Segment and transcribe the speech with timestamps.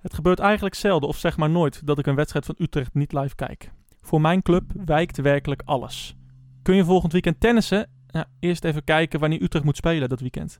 [0.00, 3.12] Het gebeurt eigenlijk zelden of zeg maar nooit dat ik een wedstrijd van Utrecht niet
[3.12, 3.70] live kijk.
[4.00, 6.16] Voor mijn club wijkt werkelijk alles.
[6.62, 7.88] Kun je volgend weekend tennissen?
[8.06, 10.58] Ja, eerst even kijken wanneer Utrecht moet spelen dat weekend.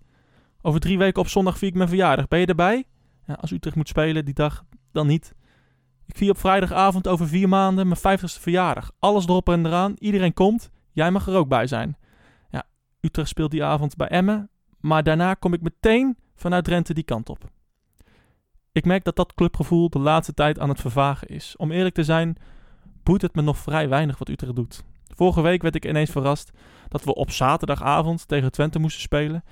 [0.62, 2.28] Over drie weken op zondag vier ik mijn verjaardag.
[2.28, 2.84] Ben je erbij?
[3.26, 5.34] Ja, als Utrecht moet spelen die dag, dan niet.
[6.06, 8.92] Ik vier op vrijdagavond over vier maanden mijn vijftigste verjaardag.
[8.98, 9.94] Alles erop en eraan.
[9.98, 10.70] Iedereen komt.
[10.92, 11.96] Jij mag er ook bij zijn.
[12.50, 12.64] Ja,
[13.00, 14.50] Utrecht speelt die avond bij Emmen.
[14.80, 17.50] Maar daarna kom ik meteen vanuit Drenthe die kant op.
[18.72, 21.56] Ik merk dat dat clubgevoel de laatste tijd aan het vervagen is.
[21.56, 22.36] Om eerlijk te zijn,
[23.02, 24.84] boeit het me nog vrij weinig wat Utrecht doet.
[25.14, 26.50] Vorige week werd ik ineens verrast
[26.88, 29.44] dat we op zaterdagavond tegen Twente moesten spelen.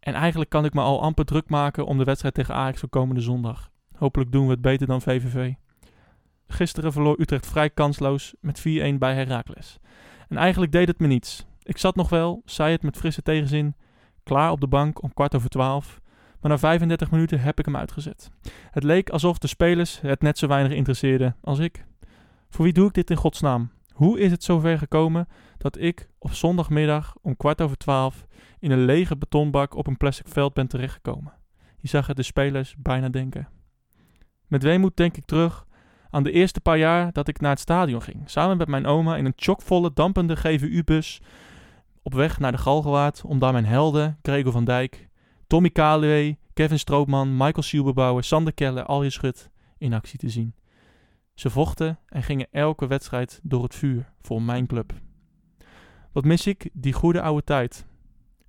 [0.00, 2.88] En eigenlijk kan ik me al amper druk maken om de wedstrijd tegen Ajax voor
[2.88, 3.70] komende zondag.
[3.96, 5.52] Hopelijk doen we het beter dan VVV.
[6.46, 8.62] Gisteren verloor Utrecht vrij kansloos met 4-1
[8.98, 9.78] bij Heracles.
[10.28, 11.46] En eigenlijk deed het me niets.
[11.62, 13.74] Ik zat nog wel, zei het met frisse tegenzin,
[14.22, 16.00] klaar op de bank om kwart over twaalf.
[16.42, 18.30] Maar na 35 minuten heb ik hem uitgezet.
[18.70, 21.84] Het leek alsof de spelers het net zo weinig interesseerden als ik.
[22.48, 23.70] Voor wie doe ik dit in godsnaam?
[23.92, 28.26] Hoe is het zover gekomen dat ik op zondagmiddag om kwart over twaalf
[28.58, 31.32] in een lege betonbak op een plastic veld ben terechtgekomen?
[31.78, 33.48] Je zag het de spelers bijna denken.
[34.46, 35.66] Met weemoed denk ik terug
[36.10, 38.30] aan de eerste paar jaar dat ik naar het stadion ging.
[38.30, 41.20] Samen met mijn oma in een chockvolle, dampende GVU-bus
[42.02, 45.08] op weg naar de Galgenwaard om daar mijn helden, Gregor van Dijk,
[45.52, 50.54] Tommy Kaluwe, Kevin Stroopman, Michael Sielbebouwer, Sander Keller, Alje Schut in actie te zien.
[51.34, 54.92] Ze vochten en gingen elke wedstrijd door het vuur voor mijn club.
[56.12, 56.70] Wat mis ik?
[56.72, 57.86] Die goede oude tijd.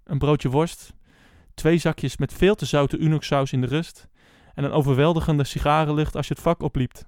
[0.04, 0.94] Een broodje worst,
[1.54, 4.08] twee zakjes met veel te zoute Unox-saus in de rust
[4.54, 7.08] en een overweldigende sigarenlucht als je het vak opliept.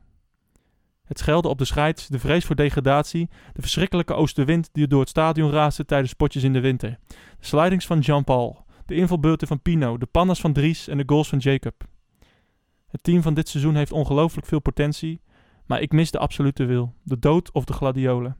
[1.05, 5.09] Het schelden op de scheids, de vrees voor degradatie, de verschrikkelijke oostenwind die door het
[5.09, 6.99] stadion raasde tijdens potjes in de winter.
[7.07, 11.29] De slidings van Jean-Paul, de invalbeurten van Pino, de pannas van Dries en de goals
[11.29, 11.83] van Jacob.
[12.87, 15.21] Het team van dit seizoen heeft ongelooflijk veel potentie,
[15.65, 18.37] maar ik mis de absolute wil, de dood of de gladiolen.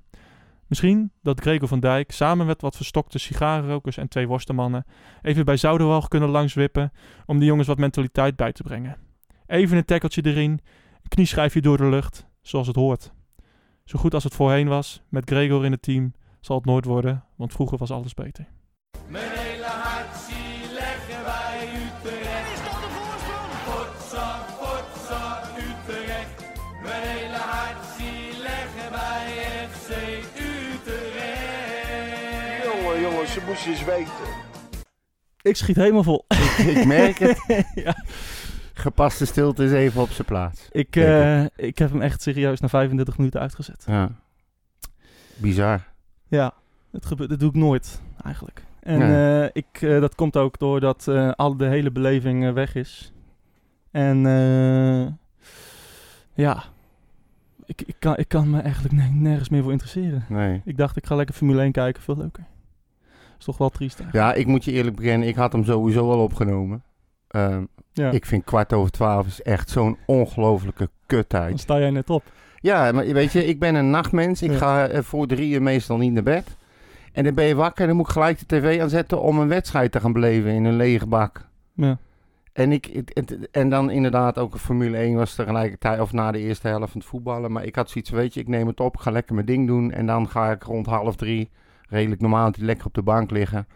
[0.68, 4.86] Misschien dat Gregor van Dijk samen met wat verstokte sigarenrokers en twee worstenmannen
[5.22, 6.92] even bij Zouderwalg kunnen langswippen
[7.26, 8.98] om de jongens wat mentaliteit bij te brengen.
[9.48, 13.14] Even een tackeltje erin, een knieschijfje door de lucht, zoals het hoort.
[13.84, 17.24] Zo goed als het voorheen was, met Gregor in het team, zal het nooit worden,
[17.36, 18.48] want vroeger was alles beter.
[33.66, 34.14] Eens weten.
[35.42, 36.26] Ik schiet helemaal vol.
[36.58, 37.46] Ik merk het.
[37.86, 37.96] ja.
[38.74, 40.68] Gepaste stilte is even op zijn plaats.
[40.72, 43.84] Ik, eh, ik heb hem echt serieus na 35 minuten uitgezet.
[43.88, 44.10] Ja.
[45.36, 45.84] Bizar.
[46.28, 46.54] Ja,
[46.92, 48.64] het gebeurt, dat doe ik nooit eigenlijk.
[48.80, 49.44] En Nee.
[49.44, 53.14] eh, ik, eh, dat komt ook doordat eh al de hele beleving weg is.
[53.92, 55.08] En eh,
[56.34, 56.64] ja,
[57.66, 60.26] ik, ik, kan, ik kan me eigenlijk ne- nergens meer voor interesseren.
[60.30, 60.62] Nee.
[60.66, 62.44] Ik dacht, ik ga lekker Formule 1 kijken, veel leuker.
[63.48, 64.28] Is toch wel triest eigenlijk.
[64.34, 66.84] Ja, ik moet je eerlijk bekennen, ik had hem sowieso al opgenomen.
[67.28, 67.64] Ehm,
[67.94, 68.12] Ja.
[68.12, 71.60] Ik vind kwart over twaalf is echt zo'n ongelofelijke Dan kuttijd.
[71.60, 72.24] sta jij net op.
[72.60, 74.42] Ja, maar weet je, ik ben een nachtmens.
[74.42, 74.58] Ik Ja.
[74.58, 76.58] ga eh, voor drieën meestal niet naar bed.
[77.12, 79.48] En dan ben je wakker en dan moet ik gelijk de tv aanzetten om een
[79.48, 81.48] wedstrijd te gaan beleven in een lege bak.
[81.74, 81.98] Ja.
[82.54, 86.40] En, ik, het- het- en dan inderdaad ook Formule 1 was tegelijkertijd, of na de
[86.40, 87.52] eerste helft van het voetballen.
[87.52, 89.92] Maar ik had zoiets, weet je, ik neem het op, ga lekker mijn ding doen.
[89.92, 91.50] En dan ga ik rond half drie,
[91.90, 93.68] redelijk normaal, lekker op de bank liggen.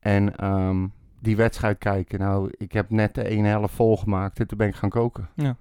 [0.00, 0.86] En ehm,
[1.20, 2.18] die wedstrijd kijken.
[2.18, 5.28] Nou, ik heb net de ene helft volgemaakt en toen ben ik gaan koken.
[5.34, 5.56] Ja.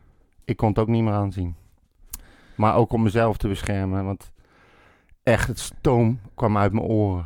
[0.46, 1.56] Ik kon het ook niet meer aanzien.
[2.56, 4.32] Maar ook om mezelf te beschermen, want
[5.24, 7.26] echt het stoom kwam uit mijn oren.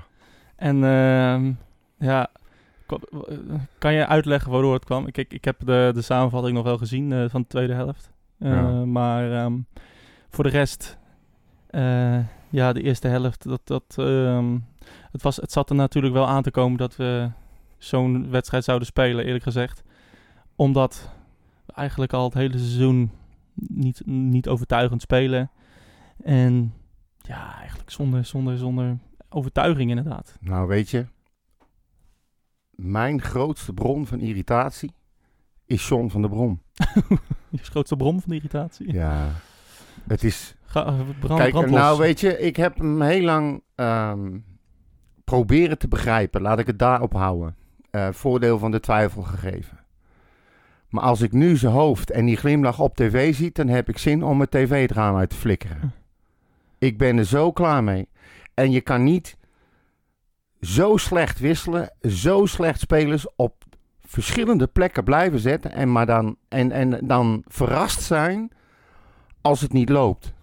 [0.56, 1.52] En ehm,
[1.98, 2.28] ja,
[3.78, 5.08] kan je uitleggen waardoor het kwam?
[5.08, 8.12] Ik, ik, ik heb de, de samenvatting nog wel gezien eh, van de tweede helft.
[8.40, 8.86] Eh, Ja.
[8.86, 9.54] Maar ehm,
[10.30, 10.98] voor de rest,
[11.76, 12.20] eh,
[12.50, 14.58] ja, de eerste helft, dat, dat, ehm,
[15.12, 17.30] het, was, het zat er natuurlijk wel aan te komen dat we
[17.78, 19.84] zo'n wedstrijd zouden spelen, eerlijk gezegd.
[20.56, 21.10] Omdat
[21.66, 23.12] we eigenlijk al het hele seizoen
[23.54, 25.52] niet, niet overtuigend spelen.
[26.24, 26.74] En
[27.18, 28.98] ja, eigenlijk zonder, zonder, zonder
[29.30, 30.38] overtuiging inderdaad.
[30.40, 31.06] Nou, weet je,
[32.70, 34.92] mijn grootste bron van irritatie
[35.66, 36.62] is John van der Brom.
[37.50, 38.94] Je grootste bron van de irritatie.
[38.94, 39.32] Ja,
[40.08, 40.56] het is...
[40.66, 44.38] Ga, eh, brand, Kijk, brand nou weet je, ik heb hem heel lang ehm,
[45.24, 46.42] proberen te begrijpen.
[46.42, 47.56] Laat ik het daarop houden.
[47.92, 49.80] Eh, voordeel van de twijfel gegeven.
[50.90, 53.98] Maar als ik nu zijn hoofd en die glimlach op tv zie, dan heb ik
[53.98, 55.94] zin om mijn tv het raam uit te flikkeren.
[56.78, 58.08] Ik ben er zo klaar mee.
[58.54, 59.38] En je kan niet
[60.62, 63.64] zo slecht wisselen, zo slecht spelers op
[64.02, 68.52] verschillende plekken blijven zetten en, maar dan, en, en dan verrast zijn
[69.46, 70.34] als het niet loopt.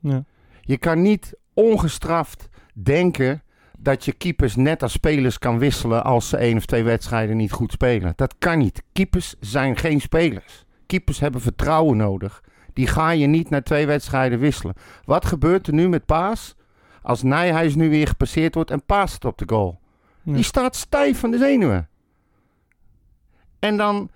[0.00, 0.24] Ja.
[0.60, 3.42] Je kan niet ongestraft denken
[3.78, 7.52] dat je keepers net als spelers kan wisselen als ze één of twee wedstrijden niet
[7.52, 8.12] goed spelen.
[8.16, 8.82] Dat kan niet.
[8.92, 10.64] Keepers zijn geen spelers.
[10.86, 12.42] Keepers hebben vertrouwen nodig.
[12.72, 14.74] Die ga je niet na twee wedstrijden wisselen.
[15.04, 16.54] Wat gebeurt er nu met Paas?
[17.02, 19.80] Als Nijhuis nu weer gepasseerd wordt en Paas het op de goal.
[20.22, 20.34] Ja.
[20.34, 21.88] Die staat stijf van de zenuwen.
[23.58, 24.10] En dan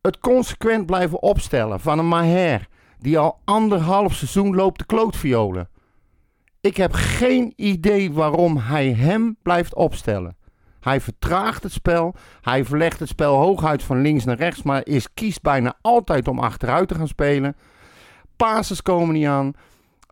[0.00, 2.68] het consequent blijven opstellen van een Maher...
[3.00, 5.68] die al anderhalf seizoen loopt de klootviolen.
[6.60, 10.36] Ik heb geen idee waarom hij hem blijft opstellen.
[10.80, 12.14] Hij vertraagt het spel.
[12.40, 14.62] Hij verlegt het spel hooguit van links naar rechts.
[14.62, 17.56] Maar is, kiest bijna altijd om achteruit te gaan spelen.
[18.36, 19.52] Passes komen niet aan.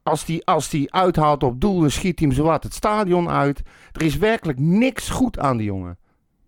[0.03, 3.63] Als die, als die uithaalt op doel, dan schiet hij hem zowat het stadion uit.
[3.93, 5.99] Er is werkelijk niks goed aan die jongen.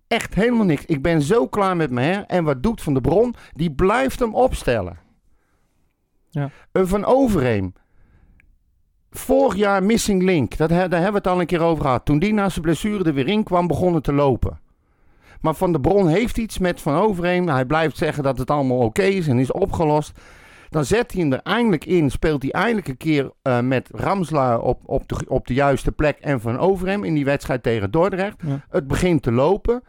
[0.09, 0.85] Echt helemaal niks.
[0.85, 2.01] Ik ben zo klaar met me.
[2.01, 2.21] Hè?
[2.21, 3.35] En wat doet Van de Bron?
[3.53, 4.99] Die blijft hem opstellen.
[6.31, 6.51] Ja.
[6.73, 7.73] Een Van Overheem.
[9.11, 10.57] Vorig jaar missing link.
[10.57, 12.05] Dat, daar hebben we het al een keer over gehad.
[12.05, 14.61] Toen die na zijn blessure er weer in kwam, begon het te lopen.
[15.41, 17.49] Maar Van der Bron heeft iets met Van Overheem.
[17.49, 20.13] Hij blijft zeggen dat het allemaal oké is en is opgelost.
[20.69, 22.11] Dan zet hij hem er eindelijk in.
[22.11, 26.19] Speelt hij eindelijk een keer eh, met Ramsla op, op, de, op de juiste plek.
[26.19, 28.37] En Van Overheem in die wedstrijd tegen Dordrecht.
[28.47, 28.65] Ja.
[28.69, 29.83] Het begint te lopen.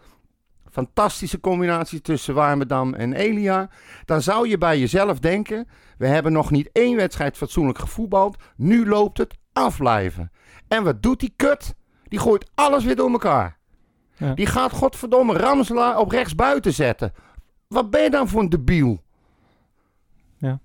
[0.71, 3.69] Fantastische combinatie tussen Warmerdam en Elia.
[4.05, 5.67] Dan zou je bij jezelf denken...
[5.97, 8.37] we hebben nog niet één wedstrijd fatsoenlijk gevoetbald.
[8.55, 10.31] Nu loopt het afblijven.
[10.67, 11.75] En wat doet die kut?
[12.03, 13.57] Die gooit alles weer door elkaar.
[14.17, 14.33] Ja.
[14.33, 17.13] Die gaat godverdomme Ramselaar op rechts buiten zetten.
[17.67, 19.01] Wat ben je dan voor een debiel?
[20.37, 20.59] Ja.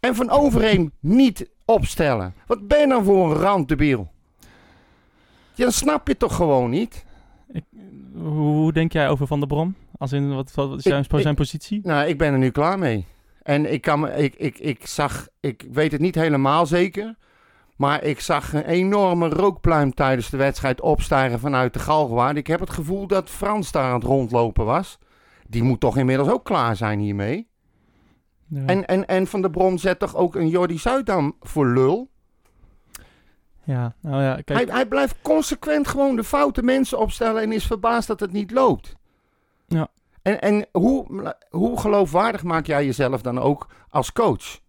[0.00, 2.34] En van Overheem niet opstellen.
[2.46, 4.10] Wat ben je dan voor een randdebiel?
[5.54, 7.04] Ja, dan snap je toch gewoon niet?
[8.22, 9.74] Hoe denk jij over Van der Brom?
[9.98, 11.80] Als in, wat, wat is Ik- zijn, zijn ik- positie?
[11.82, 13.06] Nou, ik ben er nu klaar mee.
[13.42, 17.14] En ik, kan, ik, ik, ik zag, ik weet het niet helemaal zeker.
[17.76, 22.36] Maar ik zag een enorme rookpluim tijdens de wedstrijd opstijgen vanuit de Galgenwaard.
[22.36, 24.98] Ik heb het gevoel dat Frans daar aan het rondlopen was.
[25.48, 27.48] Die moet toch inmiddels ook klaar zijn hiermee.
[28.48, 28.62] Ja.
[28.66, 32.10] En, en, en Van der Bron zet toch ook een Jordi Zuidam voor lul?
[33.66, 34.58] Ja, nou ja, kijk.
[34.58, 38.50] Hij, hij blijft consequent gewoon de foute mensen opstellen en is verbaasd dat het niet
[38.50, 38.96] loopt.
[39.66, 39.88] Ja.
[40.22, 44.60] En, en hoe, hoe geloofwaardig maak jij jezelf dan ook als coach?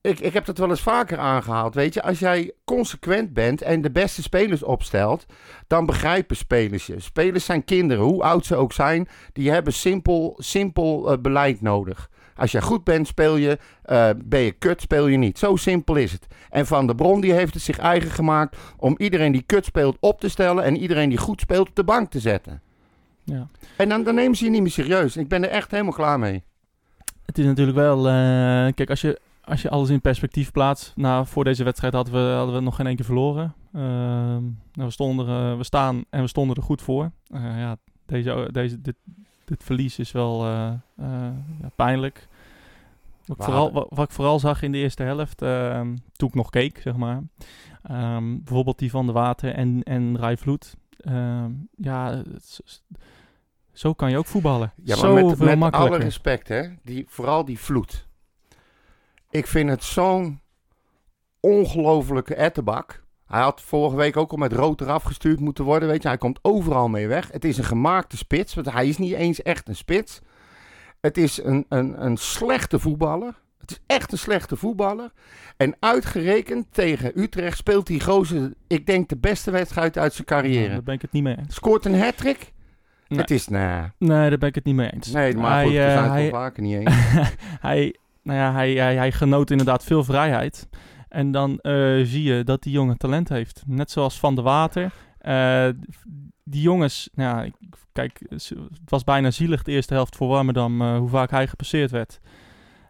[0.00, 1.74] Ik, ik heb dat wel eens vaker aangehaald.
[1.74, 5.26] Weet je, als jij consequent bent en de beste spelers opstelt,
[5.66, 7.00] dan begrijpen spelers je.
[7.00, 12.10] Spelers zijn kinderen, hoe oud ze ook zijn, die hebben simpel, simpel eh, beleid nodig.
[12.38, 13.58] Als je goed bent, speel je.
[13.82, 15.38] eh, ben je kut, speel je niet.
[15.38, 16.26] Zo simpel is het.
[16.50, 19.96] En Van der Bron die heeft het zich eigen gemaakt om iedereen die kut speelt
[20.00, 22.60] op te stellen en iedereen die goed speelt op de bank te zetten.
[23.24, 23.48] ja.
[23.76, 25.16] En dan, dan nemen ze je niet meer serieus.
[25.16, 26.42] Ik ben er echt helemaal klaar mee.
[27.24, 27.98] Het is natuurlijk wel...
[27.98, 28.12] eh,
[28.74, 30.92] kijk, als je, als je alles in perspectief plaatst...
[30.96, 33.54] Nou, voor deze wedstrijd hadden we, hadden we nog geen één keer verloren.
[33.74, 37.10] Ehm, nou, we, stonden, er, eh, we staan en we stonden er goed voor.
[37.32, 37.76] Ja,
[38.06, 38.94] deze, deze, dit,
[39.48, 42.28] dit verlies is wel eh, eh, ja, pijnlijk.
[43.26, 46.50] Wat vooral, wat, wat ik vooral zag in de eerste helft, ehm, toen ik nog
[46.50, 47.22] keek, zeg maar.
[47.82, 50.76] Ehm, bijvoorbeeld die van de Water en, en Rijvloed.
[50.98, 52.22] Ehm, ja,
[53.72, 54.72] zo kan je ook voetballen.
[54.76, 56.68] Ja, maar Zoveel met, met alle respect, hè.
[56.82, 58.08] Die, vooral die vloed.
[59.30, 60.40] Ik vind het zo'n
[61.40, 63.04] ongelofelijke ettenbak.
[63.28, 65.88] Hij had vorige week ook al met rood eraf gestuurd moeten worden.
[65.88, 67.28] Weet je, hij komt overal mee weg.
[67.32, 70.20] Het is een gemaakte spits, want hij is niet eens echt een spits.
[71.00, 73.34] Het is een, een, een slechte voetballer.
[73.58, 75.12] Het is echt een slechte voetballer.
[75.56, 80.34] En uitgerekend tegen Utrecht speelt die gozer, ik denk, de beste wedstrijd uit zijn Ja,
[80.34, 80.68] carrière.
[80.68, 81.54] daar ben ik het niet mee eens.
[81.54, 82.52] Scoort een hat-trick.
[83.08, 83.20] Nee.
[83.20, 85.10] Het is, nou, Nee, daar ben ik het niet mee eens.
[85.10, 86.94] nee, maar hij, goed, we eh, zijn het hij, wel vaker niet eens.
[87.68, 90.68] hij, nou ja, hij, hij, hij genoot inderdaad veel vrijheid.
[91.08, 91.72] En dan eh,
[92.02, 93.62] zie je dat die jongen talent heeft.
[93.66, 94.92] Net zoals Van der Water.
[95.18, 95.68] Eh,
[96.44, 97.52] die jongens, nou
[97.92, 98.52] kijk, het
[98.84, 102.20] was bijna zielig de eerste helft voor Warmerdam, eh, hoe vaak hij gepasseerd werd.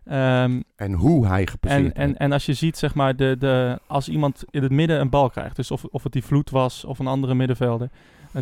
[0.04, 2.18] Ehm, En hoe hij gepasseerd en, en, werd.
[2.18, 5.30] en als je ziet, zeg maar, de, de, als iemand in het midden een bal
[5.30, 7.90] krijgt, dus of, of het die Vloed was of een andere middenvelder,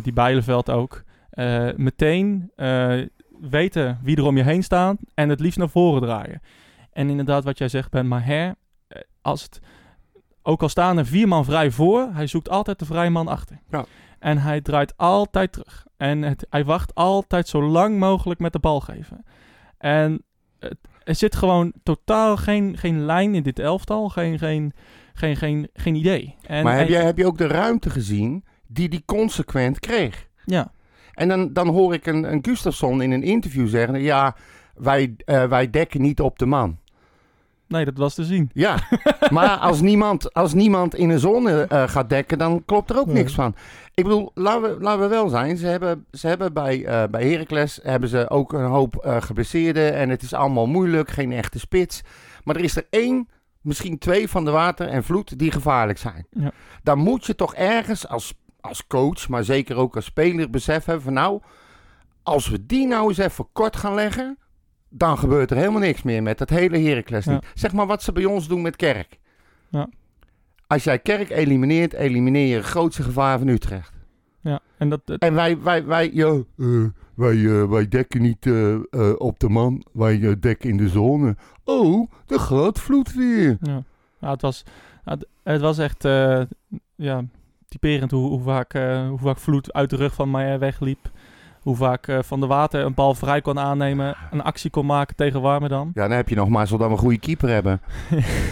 [0.03, 1.03] die Bijleveld ook,
[1.75, 2.51] meteen
[3.39, 6.41] weten wie er om je heen staat en het liefst naar voren draaien.
[6.93, 8.55] En inderdaad, wat jij zegt, Ben Maher,
[9.27, 9.59] als het,
[10.41, 13.59] ook al staan er vier man vrij voor, hij zoekt altijd de vrije man achter.
[13.69, 13.85] Ja.
[14.19, 15.85] En hij draait altijd terug.
[15.97, 19.25] En het, hij wacht altijd zo lang mogelijk met de bal geven.
[19.77, 20.23] En
[20.59, 24.73] het, er zit gewoon totaal geen, geen lijn in dit elftal, geen, geen,
[25.13, 26.35] geen, geen, geen idee.
[26.41, 30.27] En, maar heb, en- jij, heb je ook de ruimte gezien die hij consequent kreeg?
[30.45, 30.71] Ja,
[31.13, 34.01] En dan, dan hoor ik een, een Gustafsson in een interview zeggen...
[34.01, 34.35] ja,
[34.75, 36.77] wij, eh, wij dekken niet op de man.
[37.67, 38.49] Nee, dat was te zien.
[38.53, 38.77] Ja,
[39.29, 43.05] maar als niemand, als niemand in een zone eh, gaat dekken, dan klopt er ook
[43.05, 43.15] Nee.
[43.15, 43.55] niks van.
[43.93, 45.57] Ik bedoel, laten we, laten we wel zijn.
[45.57, 49.93] Ze hebben, ze hebben bij, eh bij Heracles hebben ze ook een hoop eh geblesseerden.
[49.93, 52.01] En het is allemaal moeilijk, geen echte spits.
[52.43, 53.29] Maar er is er één,
[53.61, 56.27] misschien twee van de water en vloed die gevaarlijk zijn.
[56.29, 56.51] Ja.
[56.83, 61.03] Dan moet je toch ergens als, als coach, maar zeker ook als speler, besef hebben
[61.03, 61.41] van nou...
[62.23, 64.37] Als we die nou eens even kort gaan leggen,
[64.89, 67.25] dan gebeurt er helemaal niks meer met dat hele Heracles.
[67.25, 67.31] Ja.
[67.31, 67.45] niet.
[67.53, 69.19] Zeg maar wat ze bij ons doen met Kerk.
[69.69, 69.89] Ja.
[70.67, 73.93] Als jij Kerk elimineert, elimineer je het grootste gevaar van Utrecht.
[74.41, 76.83] Ja, en dat, dat- En wij, wij, wij, ja, eh,
[77.15, 78.75] wij, eh, wij dekken niet eh,
[79.17, 81.35] op de man, wij dekken in de zone.
[81.63, 83.57] Oh, de gaat vloed weer.
[83.61, 83.83] ja.
[84.19, 84.63] Ja, het, was,
[85.03, 86.03] het, het was echt
[86.95, 87.23] ja,
[87.67, 88.73] typerend hoe, hoe, vaak,
[89.09, 91.09] hoe vaak Vloed uit de rug van mij wegliep.
[91.67, 95.15] Hoe vaak eh, Van de Water een bal vrij kon aannemen, een actie kon maken
[95.15, 95.91] tegen Warmerdam.
[95.93, 97.81] Ja, dan heb je nog maar zodat we een goede keeper hebben.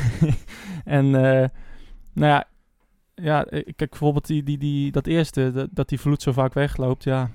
[0.98, 1.50] en eh,
[2.14, 2.44] nou ja,
[3.14, 6.54] ja, eh, kijk bijvoorbeeld die, die, die, dat eerste, dat, dat die vloed zo vaak
[6.54, 7.04] wegloopt.
[7.04, 7.30] Ja,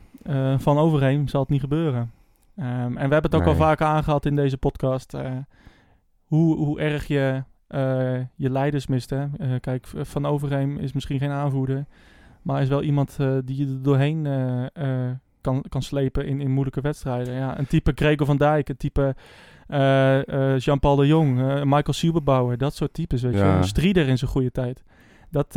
[0.56, 2.10] van overheen zal het niet gebeuren.
[2.56, 5.16] Ehm, en we hebben het ook al vaker aangehad in deze podcast.
[6.24, 7.42] hoe, hoe erg je
[8.36, 9.10] je leiders mist.
[9.10, 9.26] Hè?
[9.60, 11.84] Kijk, Van Overheem is misschien geen aanvoerder.
[12.42, 14.26] Maar is wel iemand die je er doorheen
[15.40, 17.34] kan, kan slepen in, in moeilijke wedstrijden.
[17.34, 19.14] Ja, een type Gregor van Dijk, een type
[19.70, 22.58] eh, eh, Jean-Paul de Jong, eh, Michael Silberbauer.
[22.58, 23.38] Dat soort types, weet je.
[23.38, 23.62] Ja.
[23.62, 24.82] Strieder in zijn goede tijd.
[25.30, 25.52] Dat,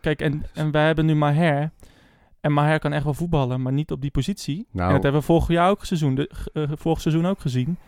[0.00, 1.70] kijk, en, en wij hebben nu Maher.
[2.40, 4.66] En Maher kan echt wel voetballen, maar niet op die positie.
[4.70, 4.86] Nou.
[4.86, 6.30] En dat hebben we vorig jaar ook seizoen, de,
[6.78, 7.78] vorig seizoen ook gezien.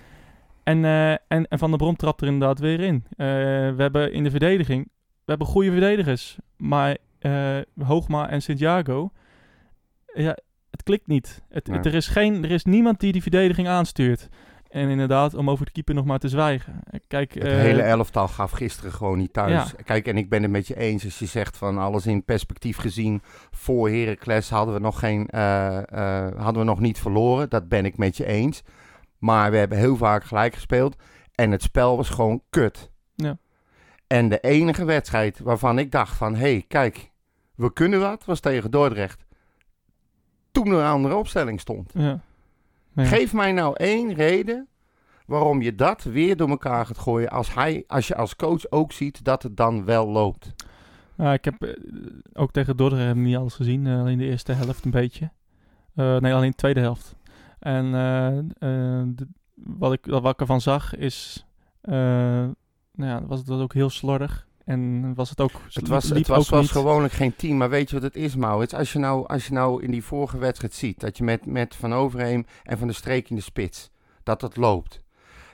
[0.63, 3.05] En, en, en Van der Brom trapt er inderdaad weer in.
[3.17, 6.39] We hebben in de verdediging, we hebben goede verdedigers.
[6.57, 6.97] Maar
[7.79, 9.11] Hoogma en Santiago,
[10.15, 10.37] ja,
[10.71, 11.43] het klikt niet.
[11.49, 11.77] Het, Nee.
[11.77, 14.29] het- er, is geen, er is niemand die die verdediging aanstuurt.
[14.69, 16.81] En inderdaad, om over de keeper nog maar te zwijgen.
[17.07, 19.75] Kijk, Het eh, hele elftal gaf gisteren gewoon niet thuis.
[19.85, 22.77] Kijk, en ik ben het met je eens als je zegt van alles in perspectief
[22.77, 23.23] gezien.
[23.51, 27.49] Voor Heracles hadden we nog, geen, eh, eh, hadden we nog niet verloren.
[27.51, 28.63] Dat ben ik met je eens.
[29.19, 30.97] Maar we hebben heel vaak gelijk gespeeld.
[31.35, 32.91] En het spel was gewoon kut.
[33.15, 33.39] Ja.
[34.07, 36.35] En de enige wedstrijd waarvan ik dacht van...
[36.35, 37.11] Hé, hey, kijk,
[37.55, 39.25] we kunnen wat, was tegen Dordrecht.
[40.53, 41.91] Toen er een andere opstelling stond.
[41.95, 42.21] ja.
[42.97, 44.67] Geef mij nou één reden
[45.27, 48.93] waarom je dat weer door elkaar gaat gooien als, hij, als je als coach ook
[48.93, 50.55] ziet dat het dan wel loopt.
[51.17, 51.71] Ja, ik heb eh,
[52.33, 53.87] ook tegen Dordrecht niet alles gezien.
[53.87, 55.31] eh, alleen de eerste helft een beetje.
[55.95, 57.17] Eh, nee, alleen de tweede helft.
[57.59, 57.91] En
[59.15, 61.47] de- wat, ik, wat ik ervan zag is...
[61.83, 62.55] nou
[62.97, 64.47] ja, was het was ook heel slordig.
[64.69, 65.51] En was het ook...
[65.73, 68.75] Het was, het was, gewoonlijk geen team, maar weet je wat het is, Maurits?
[68.75, 71.75] Als je nou, als je nou in die vorige wedstrijd ziet dat je met, met
[71.75, 73.91] Van Overheem en Van de Streek in de spits,
[74.23, 75.03] dat het loopt.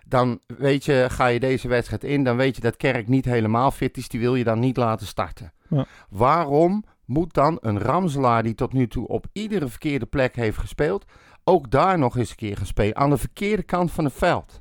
[0.07, 3.71] Dan weet je, ga je deze wedstrijd in, dan weet je dat Kerk niet helemaal
[3.71, 5.53] fit is, die wil je dan niet laten starten.
[5.69, 5.87] Ja.
[6.09, 11.05] Waarom moet dan een Ramselaar die tot nu toe op iedere verkeerde plek heeft gespeeld,
[11.45, 14.61] ook daar nog eens een keer gaan spelen, aan de verkeerde kant van het veld?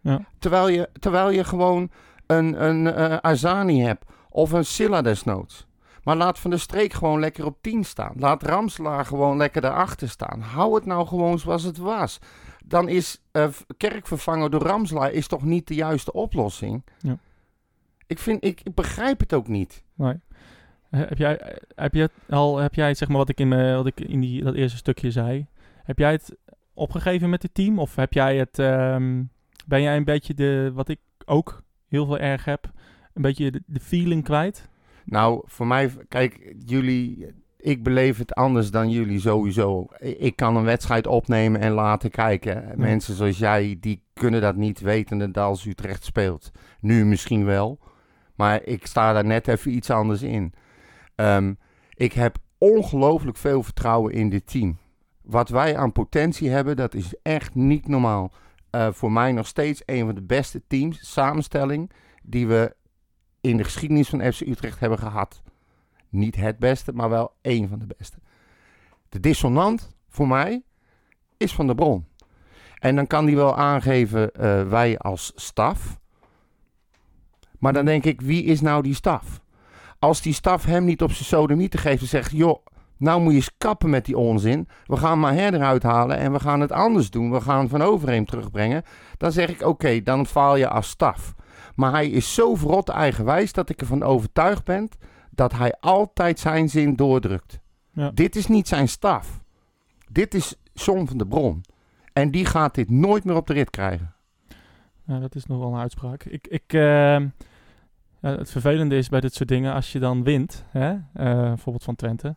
[0.00, 0.20] Ja.
[0.38, 1.90] Terwijl, je, terwijl je gewoon
[2.26, 5.66] een, een eh, Azani hebt of een Silla desnoods.
[6.02, 8.12] Maar laat Van der Streek gewoon lekker op 10 staan.
[8.16, 10.40] Laat Ramselaar gewoon lekker daarachter staan.
[10.40, 12.18] Hou het nou gewoon zoals het was.
[12.64, 16.84] Dan is eh, Kerk vervangen door Ramselaar is toch niet de juiste oplossing?
[16.98, 17.18] Ja.
[18.06, 19.82] Ik, vind, ik, ik begrijp het ook niet.
[19.94, 20.20] Nee.
[20.90, 24.00] Heb jij, heb jij al, heb jij zeg maar wat ik in, mijn, wat ik
[24.00, 25.46] in die, dat eerste stukje zei,
[25.84, 26.36] heb jij het
[26.74, 27.78] opgegeven met het team?
[27.78, 29.22] Of heb jij het, ehm,
[29.66, 32.70] ben jij een beetje de, wat ik ook heel veel erg heb,
[33.14, 34.68] een beetje de, de feeling kwijt?
[35.04, 37.26] Nou, voor mij, kijk, jullie,
[37.56, 39.86] ik beleef het anders dan jullie sowieso.
[39.98, 42.72] Ik kan een wedstrijd opnemen en laten kijken.
[42.76, 46.52] Mensen zoals jij, die kunnen dat niet weten dat als Utrecht speelt.
[46.80, 47.78] Nu misschien wel,
[48.34, 50.52] maar ik sta daar net even iets anders in.
[51.14, 51.54] Ehm,
[51.94, 54.78] ik heb ongelooflijk veel vertrouwen in dit team.
[55.22, 58.32] Wat wij aan potentie hebben, dat is echt niet normaal.
[58.76, 61.90] Eh, voor mij nog steeds een van de beste teams, samenstelling,
[62.22, 62.74] die we
[63.40, 65.42] in de geschiedenis van FC Utrecht hebben gehad.
[66.08, 68.18] Niet het beste, maar wel één van de beste.
[69.08, 70.62] De dissonant voor mij
[71.36, 72.06] is van de bron.
[72.78, 76.00] En dan kan die wel aangeven eh, wij als staf.
[77.58, 79.40] Maar dan denk ik, wie is nou die staf?
[79.98, 82.30] Als die staf hem niet op zijn sodomieten geeft en zegt...
[82.30, 82.66] joh,
[82.98, 84.68] nou moet je eens kappen met die onzin.
[84.84, 87.30] We gaan maar her eruit halen en we gaan het anders doen.
[87.30, 88.82] We gaan Van Overheem terugbrengen.
[89.16, 91.34] Dan zeg ik, oké, dan faal je als staf.
[91.74, 94.88] Maar hij is zo verrot eigenwijs dat ik ervan overtuigd ben...
[95.30, 97.60] dat hij altijd zijn zin doordrukt.
[97.92, 98.10] Ja.
[98.14, 99.40] Dit is niet zijn staf.
[100.08, 101.64] Dit is John van de Bron.
[102.12, 104.14] En die gaat dit nooit meer op de rit krijgen.
[105.06, 106.24] Ja, dat is nog wel een uitspraak.
[106.24, 107.28] Ik, ik, ehm,
[108.20, 111.94] het vervelende is bij dit soort dingen, als je dan wint, hè, eh, bijvoorbeeld van
[111.94, 112.36] Twente,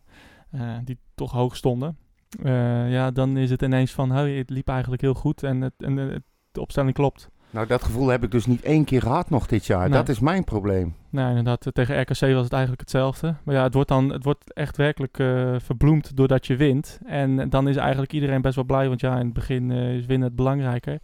[0.83, 1.97] die toch hoog stonden,
[2.43, 5.73] eh, ja, dan is het ineens van, hey, het liep eigenlijk heel goed en, het,
[5.77, 6.15] en eh,
[6.51, 7.29] de opstelling klopt.
[7.51, 9.89] Nou, dat gevoel heb ik dus niet één keer gehad nog dit jaar.
[9.89, 9.97] Nee.
[9.97, 10.95] Dat is mijn probleem.
[11.09, 13.35] Nou, inderdaad, eh, tegen RKC was het eigenlijk hetzelfde.
[13.43, 16.99] Maar ja, het wordt dan het wordt echt werkelijk eh, verbloemd doordat je wint.
[17.05, 20.05] En dan is eigenlijk iedereen best wel blij, want ja, in het begin eh, is
[20.05, 20.99] winnen het belangrijker.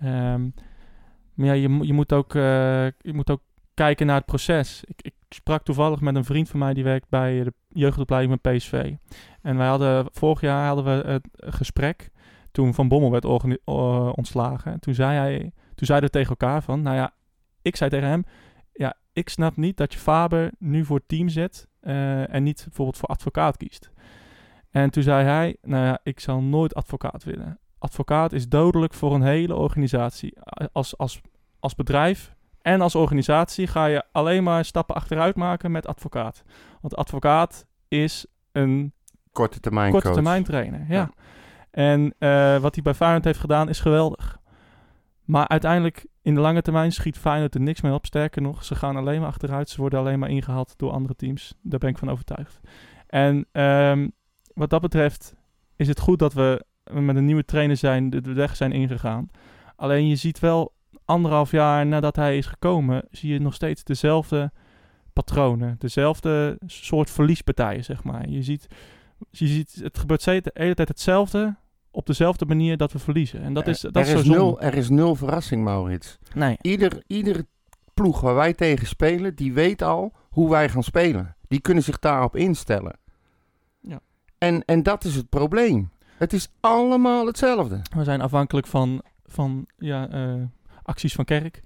[0.00, 0.48] Ehm,
[1.34, 3.40] maar ja, je, je, moet ook, eh, je moet ook
[3.78, 4.84] kijken naar het proces.
[4.84, 8.54] Ik, ik sprak toevallig met een vriend van mij die werkt bij de jeugdopleiding met
[8.54, 8.94] PSV.
[9.42, 12.10] En wij hadden vorig jaar hadden we het gesprek
[12.50, 14.72] toen Van Bommel werd eh, ontslagen.
[14.72, 17.12] En toen zei hij, toen zeiden we tegen elkaar van, nou ja,
[17.62, 18.24] ik zei tegen hem,
[18.72, 22.96] ja, ik snap niet dat je Faber nu voor team zet eh, en niet bijvoorbeeld
[22.98, 23.90] voor advocaat kiest.
[24.70, 27.58] En toen zei hij, nou ja, ik zal nooit advocaat willen.
[27.78, 30.38] Advocaat is dodelijk voor een hele organisatie.
[30.72, 31.20] Als, als,
[31.60, 32.36] als bedrijf
[32.68, 36.42] en als organisatie ga je alleen maar stappen achteruit maken met advocaat.
[36.80, 38.92] Want advocaat is een
[39.32, 40.84] Korte termijn korte termijn trainer.
[40.88, 40.94] Ja.
[40.94, 41.10] Ja.
[41.70, 44.38] En eh, wat hij bij Feyenoord heeft gedaan is geweldig.
[45.24, 48.06] Maar uiteindelijk in de lange termijn schiet Feyenoord er niks mee op.
[48.06, 49.68] Sterker nog, ze gaan alleen maar achteruit.
[49.68, 51.54] Ze worden alleen maar ingehaald door andere teams.
[51.62, 52.60] Daar ben ik van overtuigd.
[53.06, 54.08] En ehm,
[54.54, 55.34] wat dat betreft
[55.76, 59.30] is het goed dat we met een nieuwe trainer zijn, de weg zijn ingegaan.
[59.76, 60.72] Alleen je ziet wel
[61.08, 64.52] anderhalf jaar nadat hij is gekomen, zie je nog steeds dezelfde
[65.12, 65.76] patronen.
[65.78, 68.28] Dezelfde soort verliespartijen, zeg maar.
[68.28, 68.66] Je ziet,
[69.30, 71.56] je ziet het gebeurt steeds de hele tijd hetzelfde
[71.90, 73.42] op dezelfde manier dat we verliezen.
[73.42, 76.18] En dat is, Er- dat er, is nul, er is nul verrassing, Maurits.
[76.34, 76.56] Nee.
[76.60, 77.44] Ieder, ieder
[77.94, 81.36] ploeg waar wij tegen spelen, die weet al hoe wij gaan spelen.
[81.48, 82.98] Die kunnen zich daarop instellen.
[83.80, 84.00] Ja.
[84.38, 85.90] En, en dat is het probleem.
[86.16, 87.80] Het is allemaal hetzelfde.
[87.96, 90.34] We zijn afhankelijk van, van ja, eh,
[90.88, 91.62] acties van Kerk.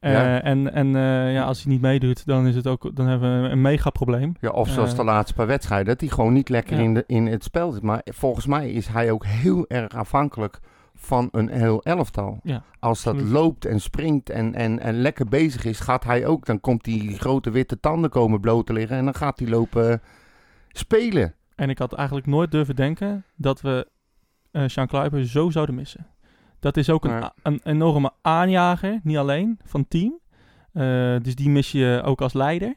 [0.00, 0.42] Eh, Ja.
[0.42, 3.48] En, en eh, ja, als hij niet meedoet, dan, is het ook, dan hebben we
[3.48, 4.34] een mega probleem.
[4.40, 4.96] Ja, of zoals Eh.
[4.96, 6.82] de laatste paar wedstrijden, dat hij gewoon niet lekker Ja.
[6.82, 7.82] in, de, in het spel zit.
[7.82, 10.58] Maar volgens mij is hij ook heel erg afhankelijk
[10.94, 12.40] van een heel elftal.
[12.42, 16.46] Ja, Als dat loopt en springt en, en, en lekker bezig is, gaat hij ook.
[16.46, 20.02] Dan komt die grote witte tanden komen bloot te liggen en dan gaat hij lopen
[20.68, 21.34] spelen.
[21.54, 23.88] En ik had eigenlijk nooit durven denken dat we
[24.66, 26.06] Sean Kluiber zo zouden missen.
[26.62, 30.18] Dat is ook een, Maar- een enorme aanjager, niet alleen, van het team.
[30.72, 32.74] Eh, dus die mis je ook als leider.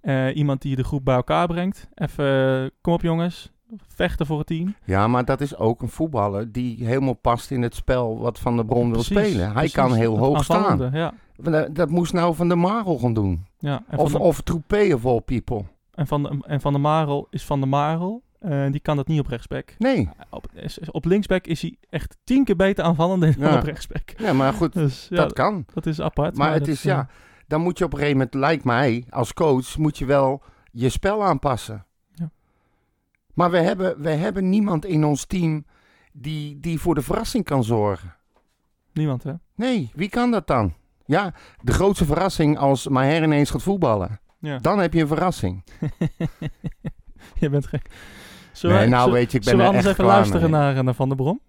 [0.00, 1.88] Eh, iemand die de groep bij elkaar brengt.
[1.94, 3.52] Even, eh, kom op jongens,
[3.88, 4.74] vechten voor het team.
[4.84, 8.56] Ja, maar dat is ook een voetballer die helemaal past in het spel wat Van
[8.56, 9.44] der Bron wil spelen.
[9.44, 9.72] Hij precies.
[9.72, 10.90] kan heel hoog staan.
[10.92, 11.12] Ja,
[11.72, 13.46] Dat, moest nou Van der Marel gaan doen.
[13.58, 13.82] ja.
[13.96, 15.64] Of, de, of Troepé of all people.
[15.94, 18.22] en, van de, en Van der Marel is Van der Marel.
[18.44, 19.74] Eh, die kan dat niet op rechtsback.
[19.78, 20.08] Nee.
[20.90, 23.56] Op, linksback is hij echt tien keer beter aanvallend dan Ja.
[23.56, 24.12] op rechtsback.
[24.16, 25.66] Ja, maar goed, Dus ja, dat dat, kan.
[25.82, 26.36] is apart.
[26.36, 27.08] Maar het dat, is, eh, ja,
[27.46, 30.88] dan moet je op een gegeven moment, lijkt mij, als coach, moet je wel je
[30.88, 31.86] spel aanpassen.
[32.14, 32.30] Ja.
[33.34, 35.64] Maar we hebben, we hebben niemand in ons team
[36.12, 38.14] die, die voor de verrassing kan zorgen.
[38.92, 39.32] Niemand, hè?
[39.54, 40.74] Nee, wie kan dat dan?
[41.04, 44.20] Ja, de grootste verrassing als Maher ineens gaat voetballen.
[44.38, 44.58] Ja.
[44.58, 45.64] Dan heb je een verrassing.
[47.40, 47.90] je bent gek.
[48.54, 50.60] Zullen nee, nou weet je, ik ben er anders echt even luisteren mee.
[50.60, 51.40] naar, naar Van der Brom?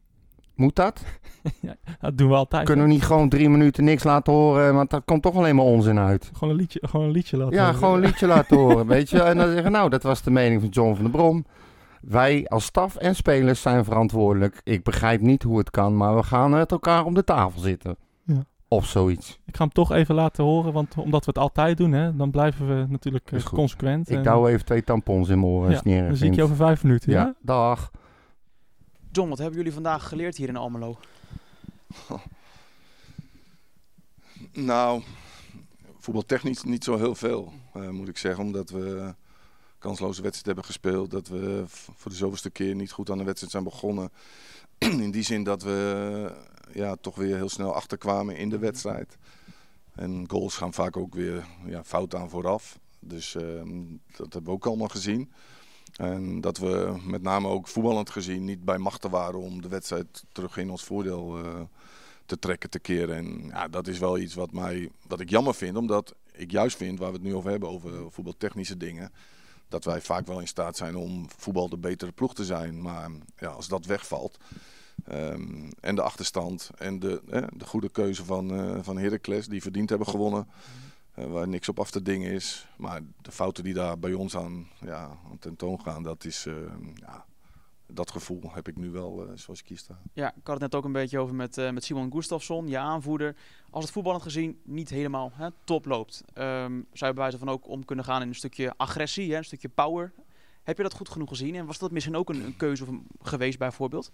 [0.56, 1.04] Moet dat?
[2.02, 2.66] Dat doen we altijd.
[2.66, 5.66] Kunnen we niet gewoon drie minuten niks laten horen, want dat komt toch alleen maar
[5.66, 6.30] onzin uit.
[6.34, 7.76] Gewoon een liedje, gewoon een liedje laten Ja, horen.
[7.78, 9.22] gewoon een liedje laten horen, weet je.
[9.22, 11.46] En dan zeggen, nou, dat was de mening van John van der Brom.
[12.02, 14.62] Wij als staf en spelers zijn verantwoordelijk.
[14.64, 17.98] Ik begrijp niet hoe het kan, maar we gaan met elkaar om de tafel zitten.
[18.68, 19.40] Of zoiets.
[19.46, 22.32] Ik ga hem toch even laten horen, want omdat we het altijd doen, hè, dan
[22.32, 24.10] blijven we natuurlijk eh, consequent.
[24.10, 26.56] Ik En, douw even twee tampons in mijn oren ja, dan zie ik je over
[26.56, 27.24] vijf minuten, ja?
[27.24, 27.92] Ja, dag.
[29.12, 30.98] John, wat hebben jullie vandaag geleerd hier in Almelo?
[34.52, 35.02] Nou,
[36.00, 38.44] voetbaltechnisch niet zo heel veel, eh, moet ik zeggen.
[38.44, 39.14] Omdat we
[39.80, 41.12] kansloze wedstrijd hebben gespeeld.
[41.12, 44.12] Dat we voor de zoveelste keer niet goed aan de wedstrijd zijn begonnen.
[44.78, 46.32] In die zin dat we
[46.76, 49.18] ja, toch weer heel snel achterkwamen in de wedstrijd.
[49.96, 52.80] En goals gaan vaak ook weer ja, fout aan vooraf.
[53.00, 53.84] Dus ehm,
[54.18, 55.32] dat hebben we ook allemaal gezien.
[55.96, 60.24] En dat we met name ook voetballend gezien niet bij machten waren om de wedstrijd
[60.32, 61.62] terug in ons voordeel eh,
[62.26, 63.16] te trekken, te keren.
[63.16, 66.78] En ja, dat is wel iets wat, mij, wat ik jammer vind, omdat ik juist
[66.78, 69.12] vind, waar we het nu over hebben, over voetbaltechnische dingen,
[69.70, 72.82] dat wij vaak wel in staat zijn om voetbal de betere ploeg te zijn.
[72.82, 74.38] Maar ja, als dat wegvalt,
[75.08, 77.22] ehm, en de achterstand en de,
[77.58, 80.48] de goede keuze van, eh van Heracles, die verdiend hebben gewonnen,
[81.16, 82.68] eh, waar niks op af te dingen is.
[82.78, 86.54] Maar de fouten die daar bij ons aan, ja, aan tentoon gaan, dat is, eh,
[86.96, 87.26] ja,
[87.88, 90.00] dat gevoel heb ik nu wel eh, zoals ik hier sta.
[90.14, 93.36] Ja, ik had het net ook een beetje over met, met Simon Gustafsson, je aanvoerder.
[93.70, 97.50] Als het voetballend gezien niet helemaal hè, top loopt, ehm, zou je bij wijze van
[97.50, 100.14] ook om kunnen gaan in een stukje agressie, hè, een stukje power.
[100.64, 101.56] Heb je dat goed genoeg gezien?
[101.56, 102.86] En was dat misschien ook een, een keuze
[103.22, 104.12] geweest bijvoorbeeld?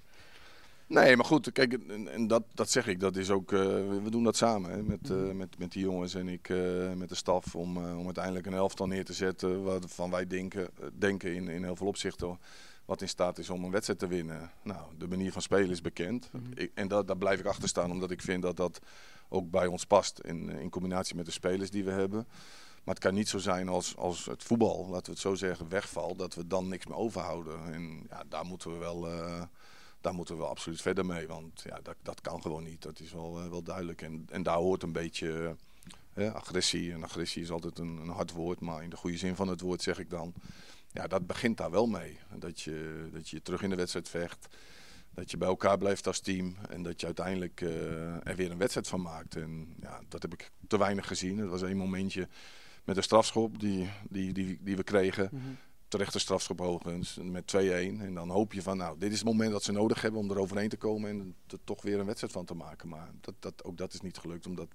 [0.91, 3.59] Nee, maar goed, kijk, en, en dat, dat zeg ik, dat is ook, eh,
[4.03, 7.09] we doen dat samen hè, met, eh, met, met die jongens en ik, eh, met
[7.09, 11.47] de staf, om, om uiteindelijk een elftal neer te zetten waarvan wij denken, denken in,
[11.47, 12.39] in heel veel opzichten
[12.85, 14.51] wat in staat is om een wedstrijd te winnen.
[14.63, 16.29] Nou, de manier van spelen is bekend.
[16.31, 16.43] Mhm.
[16.55, 18.79] Ik, en dat, daar blijf ik achter staan, omdat ik vind dat dat
[19.29, 22.27] ook bij ons past in, in combinatie met de spelers die we hebben.
[22.83, 25.69] Maar het kan niet zo zijn als, als het voetbal, laten we het zo zeggen,
[25.69, 27.73] wegvalt, dat we dan niks meer overhouden.
[27.73, 29.07] En ja, daar moeten we wel,
[30.01, 31.27] daar moeten we absoluut verder mee.
[31.27, 32.81] Want ja, dat, dat kan gewoon niet.
[32.81, 34.01] Dat is wel, eh, wel duidelijk.
[34.01, 35.55] En, en daar hoort een beetje
[36.13, 36.91] eh, agressie.
[36.91, 39.61] En agressie is altijd een, een hard woord, maar in de goede zin van het
[39.61, 40.33] woord zeg ik dan.
[40.91, 42.19] Ja, dat begint daar wel mee.
[42.35, 44.47] Dat je, dat je terug in de wedstrijd vecht.
[45.13, 46.55] Dat je bij elkaar blijft als team.
[46.69, 49.35] En dat je uiteindelijk eh, er weer een wedstrijd van maakt.
[49.35, 51.37] En ja, dat heb ik te weinig gezien.
[51.37, 52.27] Het was één momentje
[52.83, 55.29] met een strafschop die, die, die, die we kregen.
[55.91, 57.59] Terechte strafschop overigens met 2-1.
[57.59, 60.31] En dan hoop je van, nou, dit is het moment dat ze nodig hebben om
[60.31, 61.09] er overheen te komen.
[61.09, 62.89] En er toch weer een wedstrijd van te maken.
[62.89, 64.47] Maar dat, dat, ook dat is niet gelukt.
[64.47, 64.67] Omdat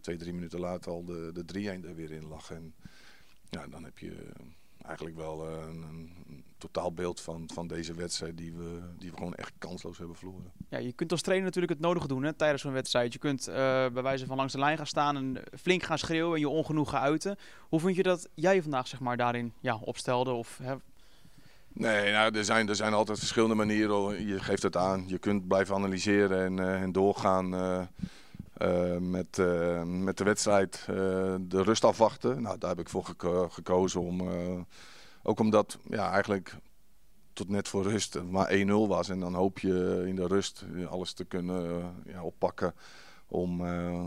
[0.00, 2.50] twee, drie minuten later al de, de 3-1 er weer in lag.
[2.50, 2.74] En
[3.50, 4.32] ja, dan heb je
[4.82, 9.34] eigenlijk wel eh, een, een totaalbeeld van, van deze wedstrijd die we, die we gewoon
[9.34, 10.52] echt kansloos hebben verloren.
[10.68, 13.12] Ja, je kunt als trainer natuurlijk het nodige doen hè, tijdens zo'n wedstrijd.
[13.12, 13.54] Je kunt eh,
[13.92, 17.00] bij wijze van langs de lijn gaan staan en flink gaan schreeuwen en je ongenoegen
[17.00, 17.38] uiten.
[17.68, 20.30] Hoe vind je dat jij vandaag zeg maar, daarin ja, opstelde?
[20.30, 20.74] Of, hè,
[21.74, 24.26] Nee, nou, er, zijn, er zijn altijd verschillende manieren.
[24.26, 25.04] Je geeft het aan.
[25.06, 27.54] Je kunt blijven analyseren en, eh, en doorgaan
[28.62, 30.84] eh, met, eh, met de wedstrijd.
[30.88, 30.94] eh,
[31.40, 32.42] de rust afwachten.
[32.42, 34.00] Nou, daar heb ik voor geko- gekozen.
[34.00, 34.22] Om,
[35.22, 36.56] ook omdat ja, eigenlijk
[37.32, 39.08] tot net voor rust maar 1-0 was.
[39.08, 42.74] En dan hoop je in de rust alles te kunnen ja, oppakken.
[43.26, 43.60] Om,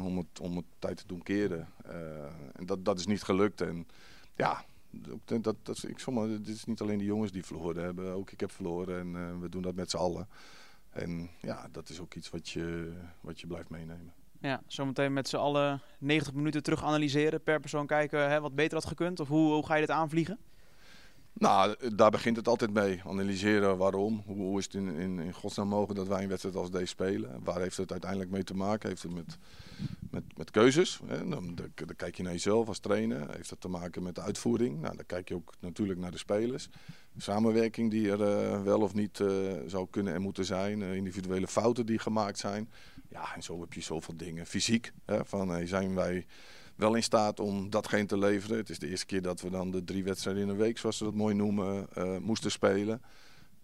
[0.03, 1.67] om, het, om het tijd te doen keren.
[2.53, 3.61] En dat, dat is niet gelukt.
[3.61, 3.87] En
[4.35, 4.65] ja,
[5.41, 8.39] dat, dat, ik sommige, dit is niet alleen de jongens die verloren hebben, ook ik
[8.39, 10.27] heb verloren en we doen dat met z'n allen.
[10.89, 14.13] En ja, dat is ook iets wat je, wat je blijft meenemen.
[14.41, 18.77] Ja, zometeen met z'n allen 90 minuten terug analyseren, per persoon kijken hè, wat beter
[18.77, 19.19] had gekund?
[19.19, 20.39] Of hoe, hoe ga je dit aanvliegen?
[21.37, 23.01] Nou, daar begint het altijd mee.
[23.05, 24.23] Analyseren waarom.
[24.25, 27.39] Hoe, is het in, in, in godsnaam mogelijk dat wij een wedstrijd als deze spelen?
[27.43, 28.89] Waar heeft het uiteindelijk mee te maken?
[28.89, 29.37] Heeft het met,
[30.11, 30.99] met, met keuzes?
[31.05, 31.17] Hè?
[31.17, 33.35] Dan, dan, dan kijk je naar jezelf als trainer.
[33.35, 34.81] Heeft dat te maken met de uitvoering?
[34.81, 36.69] Nou, dan kijk je ook natuurlijk naar de spelers.
[37.17, 39.27] Samenwerking die er eh, wel of niet eh,
[39.65, 40.81] zou kunnen en moeten zijn.
[40.81, 42.69] Eh, individuele fouten die gemaakt zijn.
[43.15, 44.45] Ja, en zo heb je zoveel dingen.
[44.45, 45.25] Fysiek, hè?
[45.25, 46.25] van zijn wij
[46.75, 48.57] wel in staat om datgene te leveren.
[48.57, 50.97] Het is de eerste keer dat we dan de drie wedstrijden in een week, zoals
[50.97, 53.01] ze dat mooi noemen, eh, moesten spelen.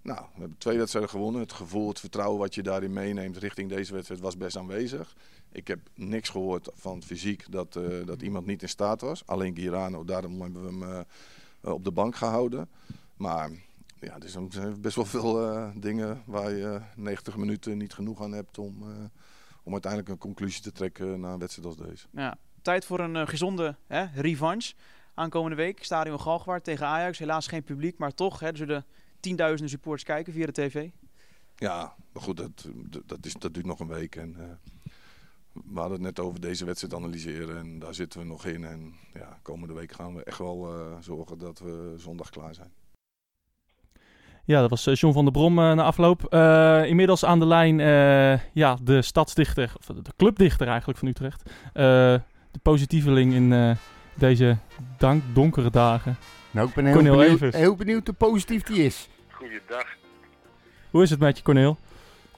[0.01, 1.41] Nou, we hebben twee wedstrijden gewonnen.
[1.41, 5.15] Het gevoel, het vertrouwen wat je daarin meeneemt richting deze wedstrijd was best aanwezig.
[5.51, 9.23] Ik heb niks gehoord van fysiek dat, eh, dat iemand niet in staat was.
[9.25, 11.05] Alleen Girano, daarom hebben we hem
[11.61, 12.69] eh, op de bank gehouden.
[13.17, 13.49] Maar
[13.99, 14.49] ja, er zijn
[14.81, 18.83] best wel veel dingen waar je 90 minuten niet genoeg aan hebt om,
[19.63, 22.08] om uiteindelijk een conclusie te trekken na een wedstrijd als deze.
[22.12, 24.74] Ja, tijd voor een eh, gezonde hè, revanche.
[25.13, 27.19] Aankomende week, Stadion Galgenwaard tegen Ajax.
[27.19, 28.86] Helaas geen publiek, maar toch hè, zullen
[29.19, 30.89] tienduizenden supporters kijken via de tv.
[31.56, 32.69] Ja, maar goed, dat,
[33.06, 34.15] dat, is, dat duurt nog een week.
[34.15, 34.71] En, eh,
[35.52, 38.63] we hadden het net over deze wedstrijd analyseren en daar zitten we nog in.
[38.63, 42.71] En ja, komende week gaan we echt wel eh, zorgen dat we zondag klaar zijn.
[44.51, 46.25] Ja, dat was eh, John van der Brom eh, na afloop.
[46.33, 51.43] Eh, inmiddels aan de lijn eh, ja, de stadsdichter, of de clubdichter eigenlijk van Utrecht.
[51.73, 51.83] Eh,
[52.51, 53.71] de positieveling in eh,
[54.13, 54.57] deze
[54.97, 56.17] dank donkere dagen.
[56.51, 57.55] Nou, ik ben heel Cornel benieuwd, Evers.
[57.55, 59.09] heel benieuwd hoe positief die is.
[59.31, 59.85] Goeiedag.
[60.89, 61.77] Hoe is het met je, Corneel?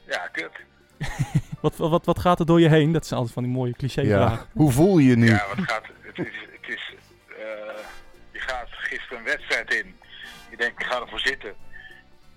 [0.07, 0.51] Ja, kut.
[1.61, 2.91] Wat, wat, wat gaat er door je heen?
[2.91, 4.45] Dat zijn altijd van die mooie cliché-vragen.
[4.53, 5.27] Hoe voel je je nu?
[5.27, 5.83] Ja, wat gaat...
[5.99, 6.33] Het is...
[6.61, 6.93] Het is
[7.27, 7.35] eh,
[8.31, 9.95] je gaat gisteren een wedstrijd in.
[10.51, 11.53] Je denkt, ik ga ervoor zitten.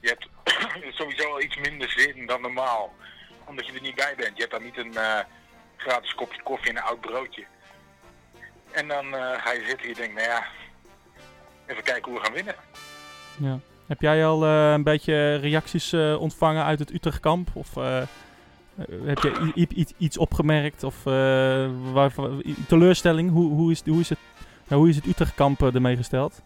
[0.06, 0.28] Je hebt
[0.98, 2.94] sowieso al iets minder zin dan normaal.
[3.44, 4.32] Omdat je er niet bij bent.
[4.36, 5.18] Je hebt dan niet een eh,
[5.76, 7.44] gratis kopje koffie en een oud broodje.
[8.70, 10.44] En dan eh, ga je zitten en je denkt, nou ja...
[11.66, 12.54] Even kijken hoe we gaan winnen.
[13.36, 13.58] Ja.
[13.86, 17.48] Heb jij al eh, een beetje reacties ontvangen uit het Utrechtkamp?
[17.52, 17.74] Of
[19.04, 19.52] heb je
[19.98, 20.82] iets- opgemerkt?
[20.84, 21.06] Of
[22.46, 23.30] i- teleurstelling?
[23.30, 24.18] Hoe, hoe, is, hoe, is het,
[24.68, 26.42] ja, hoe is het Utrechtkamp ermee gesteld?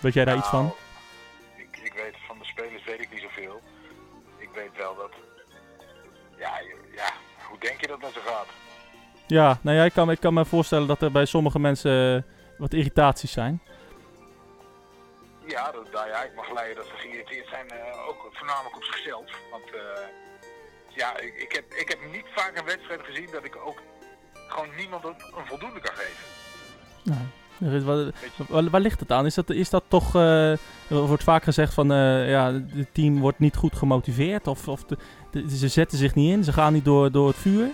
[0.00, 0.74] Weet jij daar iets van?
[7.62, 8.46] Denk je dat dat zo gaat?
[9.26, 12.22] Ja, nou ja, ik kan, ik kan me voorstellen dat er bij sommige mensen eh,
[12.58, 13.62] wat irritaties zijn.
[15.46, 18.84] Ja, dat, nou ja, ik mag leiden dat ze geïrriteerd zijn, eh, ook voornamelijk op
[18.84, 19.30] zichzelf.
[19.50, 20.02] Want eh,
[20.88, 23.82] ja, ik, ik, heb, ik heb niet vaak een wedstrijd gezien dat ik ook
[24.48, 26.26] gewoon niemand een, voldoende kan geven.
[27.02, 27.20] Nou,
[27.84, 29.26] waar, waar ligt het aan?
[29.26, 33.38] Is dat, is dat toch, er wordt vaak gezegd van, eh, ja, het team wordt
[33.38, 34.96] niet goed gemotiveerd of, of de,
[35.56, 37.68] ze zetten zich niet in, ze gaan niet door, door het vuur.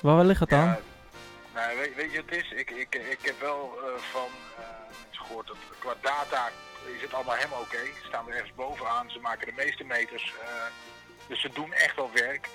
[0.00, 0.76] Waar, ligt het aan?
[1.54, 2.50] Nou, weet, weet je wat het is?
[2.50, 4.28] Ik, ik, ik heb wel eh, van
[5.02, 6.48] mensen gehoord dat qua data
[6.96, 7.84] is het allemaal helemaal oké.
[8.00, 10.34] Ze staan er ergens bovenaan, ze maken de meeste meters.
[11.26, 12.48] dus ze doen echt wel werk.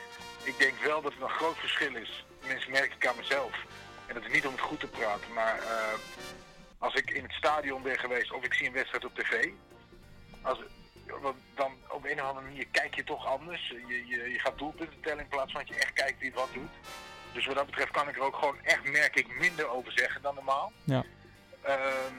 [0.43, 2.25] Ik denk wel dat er een groot verschil is.
[2.47, 3.55] Mensen merk ik aan mezelf.
[4.07, 5.59] En dat is niet om het goed te praten, maar
[6.77, 9.49] als ik in het stadion ben geweest of ik zie een wedstrijd op tv,
[10.41, 10.59] als,
[11.55, 13.67] dan op een of andere manier kijk je toch anders.
[13.67, 16.49] Je, je, je gaat doelpunten tellen in plaats van dat je echt kijkt wie wat
[16.53, 16.71] doet.
[17.33, 20.21] Dus wat dat betreft kan ik er ook gewoon echt, merk ik, minder over zeggen
[20.21, 20.71] dan normaal.
[20.83, 21.03] Ja.
[21.61, 22.13] Ehm,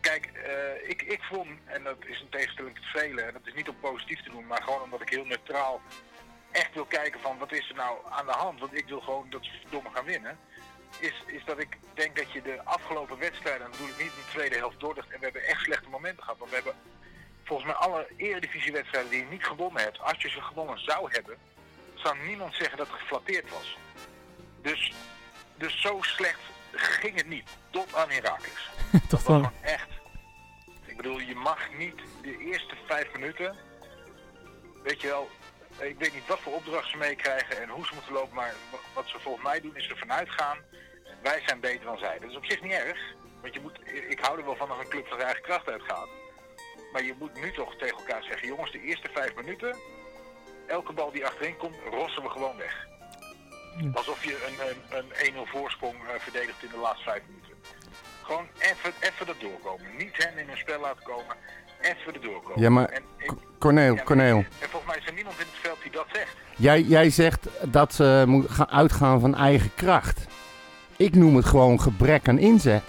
[0.00, 3.54] kijk, eh, ik, ik vond, en dat is een tegenstelling tot velen, en dat is
[3.54, 5.80] niet om positief te doen, maar gewoon omdat ik heel neutraal
[6.50, 8.60] echt wil kijken van wat is er nou aan de hand.
[8.60, 10.38] Want ik wil gewoon dat ze verdomme gaan winnen.
[10.98, 14.56] Is, is dat ik denk dat je de afgelopen wedstrijden, natuurlijk niet in de tweede
[14.56, 16.38] helft doordacht, en we hebben echt slechte momenten gehad.
[16.38, 16.74] Want we hebben
[17.44, 21.36] volgens mij alle eredivisiewedstrijden die je niet gewonnen hebt, als je ze gewonnen zou hebben,
[21.94, 23.76] zou niemand zeggen dat het geflatteerd was.
[24.62, 24.92] Dus,
[25.56, 26.40] dus zo slecht
[26.72, 27.48] ging het niet.
[27.70, 28.70] Tot aan Herakles.
[29.08, 29.88] toch gewoon echt.
[30.84, 33.56] Ik bedoel, je mag niet de eerste vijf minuten.
[34.82, 35.30] Weet je wel,
[35.78, 38.78] ik weet niet wat voor opdracht ze meekrijgen en hoe ze moeten lopen, maar wa-
[38.94, 40.58] wat ze volgens mij doen is ervan uitgaan.
[41.22, 42.18] Wij zijn beter dan zij.
[42.18, 42.98] Dat is op zich niet erg.
[43.40, 45.68] Want je moet, ik hou er wel van als een club van zijn eigen kracht
[45.68, 46.08] uitgaat.
[46.92, 49.76] Maar je moet nu toch tegen elkaar zeggen, jongens, de eerste vijf minuten,
[50.66, 52.86] elke bal die achterin komt, rossen we gewoon weg.
[53.76, 53.90] Hm.
[53.94, 57.54] Alsof je een, een, een 1-0 voorsprong eh, verdedigt in de laatste vijf minuten.
[58.22, 58.94] Gewoon even,
[59.28, 59.96] er doorkomen.
[59.96, 61.36] Niet hen in hun spel laten komen.
[61.84, 62.60] Even doorkomen.
[62.60, 63.02] Ja, maar En
[63.58, 64.36] Corneel, ja, maar- Corneel.
[64.36, 66.36] En volgens mij is er niemand in het veld die dat zegt.
[66.56, 70.26] Jij, jij zegt dat ze moet gaan uitgaan van eigen kracht.
[70.96, 72.82] Ik noem het gewoon gebrek aan inzet.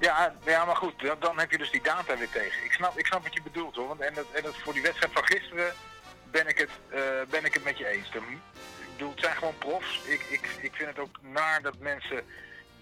[0.00, 2.64] Ja, ja maar goed, dan, dan heb je dus die data weer tegen.
[2.64, 3.88] Ik snap, ik snap wat je bedoelt hoor.
[3.88, 5.72] Want en, dat, en dat voor die wedstrijd van gisteren
[6.30, 8.06] ben ik het, eh, ben ik het met je eens.
[8.14, 8.22] Ik
[8.92, 10.00] bedoel, het zijn gewoon profs.
[10.04, 12.22] Ik, ik, ik vind het ook naar dat mensen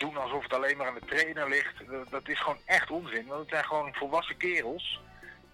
[0.00, 1.74] doen alsof het alleen maar aan de trainer ligt.
[2.10, 3.26] Dat, is gewoon echt onzin.
[3.26, 5.00] Want het zijn gewoon volwassen kerels.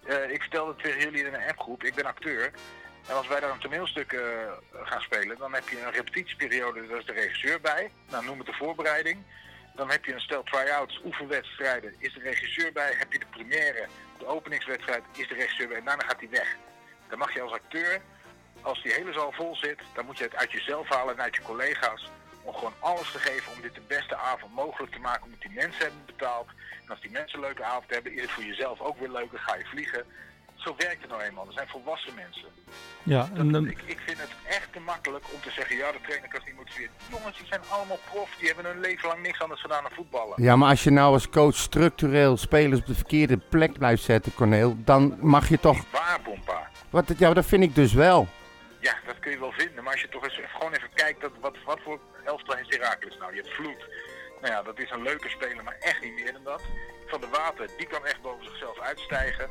[0.03, 1.83] Eh, ik vertelde tegen jullie in een appgroep.
[1.83, 2.51] Ik ben acteur.
[3.07, 4.21] En als wij daar een toneelstuk eh,
[4.71, 7.91] gaan spelen, dan heb je een repetitieperiode, daar is de regisseur bij.
[8.09, 9.23] Nou, noem het de voorbereiding.
[9.75, 12.93] Dan heb je een stel try-outs, oefenwedstrijden, is de regisseur bij.
[12.97, 15.77] Heb je de première, de openingswedstrijd, is de regisseur bij.
[15.77, 16.55] En daarna gaat hij weg.
[17.09, 18.01] Dan mag je als acteur,
[18.61, 21.35] als die hele zaal vol zit, dan moet je het uit jezelf halen en uit
[21.35, 22.09] je collega's.
[22.47, 25.23] Om gewoon alles te geven om dit de beste avond mogelijk te maken.
[25.23, 26.47] Omdat die mensen hebben betaald.
[26.83, 29.31] En als die mensen een leuke avond hebben, is het voor jezelf ook weer leuk.
[29.31, 30.03] Dan ga je vliegen.
[30.55, 31.47] Zo werkt het nou eenmaal.
[31.47, 32.47] Er zijn volwassen mensen.
[33.03, 35.91] Ja, Dat- en dan, ik, ik vind het echt te makkelijk om te zeggen, ja,
[35.91, 36.91] de trainer kan niet motiveren.
[37.11, 40.43] Jongens, die zijn allemaal prof, die hebben hun leven lang niks anders gedaan dan voetballen.
[40.43, 44.33] Ja, maar als je nou als coach structureel spelers op de verkeerde plek blijft zetten,
[44.33, 45.83] Corneel, dan mag je toch...
[45.91, 46.69] Waar, Pompa?
[46.89, 48.27] Wat, ja, dat vind ik dus wel.
[48.79, 51.21] Ja, dat kun je wel vinden, maar als je toch eens even- gewoon even kijkt,
[51.21, 53.29] dat, wat, wat voor elftal heeft Herakles nou?
[53.35, 53.81] Je hebt Vloed.
[54.41, 56.61] Nou ja, dat is een leuke speler, maar echt niet meer dan dat.
[57.07, 59.47] Van de Water, die kan echt boven zichzelf uitstijgen.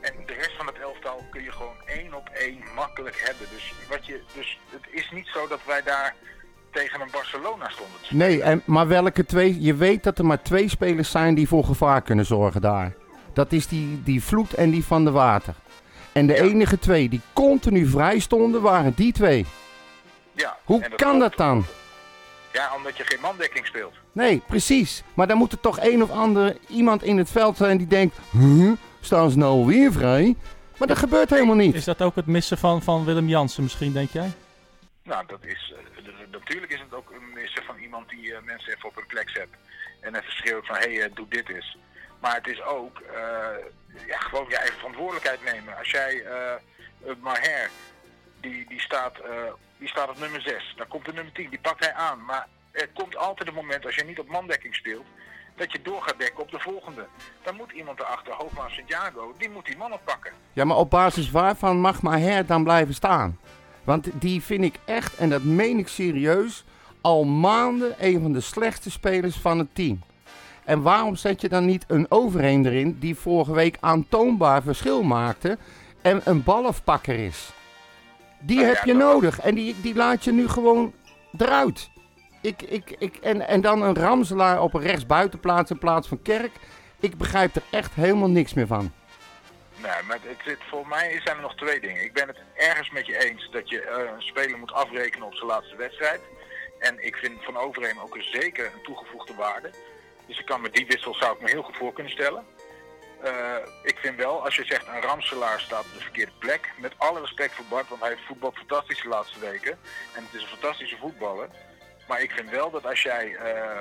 [0.00, 3.46] En de rest van het elftal kun je gewoon één op één makkelijk hebben.
[3.54, 6.14] Dus, wat je, dus het is niet zo dat wij daar
[6.72, 7.96] tegen een Barcelona stonden.
[8.08, 9.60] Nee, en, maar welke twee...
[9.60, 12.94] Je weet dat er maar twee spelers zijn die voor gevaar kunnen zorgen daar.
[13.32, 15.54] Dat is die, die Vloed en die van de Water.
[16.12, 16.42] En de Ja.
[16.42, 19.46] enige twee die continu vrij stonden, waren die twee.
[20.32, 21.64] Ja, Hoe kan dat dan?
[22.52, 23.94] Ja, omdat je geen mandekking speelt.
[24.12, 25.02] Nee, precies.
[25.14, 28.16] Maar dan moet er toch een of ander iemand in het veld zijn die denkt...
[28.30, 30.36] Huh, staan ze nou weer vrij?
[30.76, 31.74] Maar dat gebeurt helemaal niet.
[31.74, 34.30] is dat ook het missen van, van Willem Jansen misschien, denk jij?
[35.02, 38.72] Nou, dat is, eh, natuurlijk is het ook een misser van iemand die eh, mensen
[38.74, 39.48] even op hun plek zet.
[40.00, 41.76] En even schreeuwt van, hé, hey, eh, doe dit eens.
[42.20, 45.76] Maar het is ook eh, ja, gewoon je eigen verantwoordelijkheid nemen.
[45.76, 46.54] Als jij, eh
[47.20, 47.70] Maher,
[48.40, 50.74] die, die, staat, eh, die staat op nummer 6.
[50.76, 52.24] Dan komt de nummer 10, die pakt hij aan.
[52.24, 55.06] Maar er komt altijd een moment, als je niet op mandekking speelt,
[55.56, 57.06] dat je door gaat dekken op de volgende.
[57.42, 60.32] Dan moet iemand erachter, Hoogmaas Santiago, die moet die man oppakken.
[60.52, 63.38] Ja, maar op basis waarvan mag Maher dan blijven staan?
[63.84, 66.64] Want die vind ik echt, en dat meen ik serieus,
[67.00, 70.02] al maanden een van de slechtste spelers van het team.
[70.64, 75.58] En waarom zet je dan niet een overheen erin die vorige week aantoonbaar verschil maakte
[76.02, 77.50] en een balafpakker is?
[78.40, 80.94] Die ja, heb je nodig en die, die laat je nu gewoon
[81.38, 81.90] eruit.
[82.42, 86.52] Ik, ik, ik, en, en dan een Ramselaar op een rechtsbuitenplaats in plaats van Kerk.
[87.00, 88.92] Ik begrijp er echt helemaal niks meer van.
[89.82, 92.04] Nee, maar het voor mij zijn er nog twee dingen.
[92.04, 95.34] Ik ben het ergens met je eens dat je eh, een speler moet afrekenen op
[95.34, 96.20] zijn laatste wedstrijd.
[96.78, 99.70] En ik vind Van Overheem ook een zeker een toegevoegde waarde.
[100.26, 102.44] Dus ik kan met die wissel zou ik me heel goed voor kunnen stellen.
[103.22, 106.70] Eh, ik vind wel, als je zegt een Ramselaar staat op de verkeerde plek.
[106.76, 109.78] Met alle respect voor Bart, want hij heeft voetbal fantastisch de laatste weken.
[110.14, 111.48] En het is een fantastische voetballer.
[112.08, 113.80] Maar ik vind wel dat als jij eh,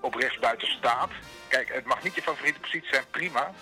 [0.00, 1.10] op rechtsbuiten staat.
[1.48, 3.52] Kijk, het mag niet je favoriete positie zijn, prima.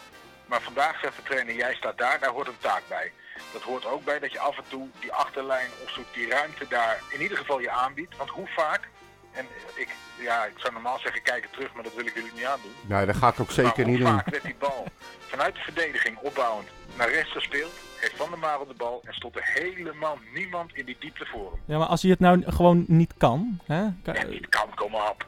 [0.46, 3.12] Maar vandaag zegt de trainer, jij staat daar, daar hoort een taak bij.
[3.52, 7.00] Dat hoort ook bij dat je af en toe die achterlijn opzoekt, die ruimte daar
[7.08, 8.16] in ieder geval je aanbiedt.
[8.16, 8.88] Want hoe vaak,
[9.38, 9.88] en ik,
[10.20, 12.72] ja, ik zou normaal zeggen kijken terug, maar dat wil ik jullie niet aandoen.
[12.86, 14.06] Nou, dat ga ik ook zeker niet doen.
[14.06, 14.84] vaak werd die bal
[15.26, 19.36] vanuit de verdediging opbouwend naar rechts gespeeld, heeft Van der Marel de bal en stond
[19.36, 21.60] er helemaal niemand in die diepte voor hem.
[21.64, 23.82] Ja, maar als hij het nou gewoon niet kan, hè?
[24.12, 25.26] En niet kan, kom maar op.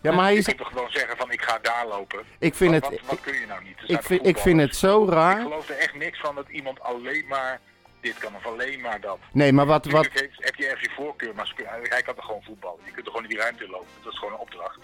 [0.00, 2.20] Ja, maar hij Je is, kunt toch gewoon zeggen van ik ga daar lopen.
[2.38, 3.78] ik vind wat, het, wat, wat ik, kun je nou niet?
[3.86, 5.40] Ik vind, ik vind het zo Ik raar.
[5.42, 7.60] geloof er echt niks van dat iemand alleen maar
[8.00, 9.18] dit kan of alleen maar dat.
[9.32, 12.42] Nee, maar wat, wat, heeft, heb je ergens je voorkeur, maar hij kan er gewoon
[12.42, 12.78] voetballen.
[12.84, 13.86] Je kunt er gewoon in die ruimte lopen.
[14.02, 14.78] Dat is gewoon een opdracht.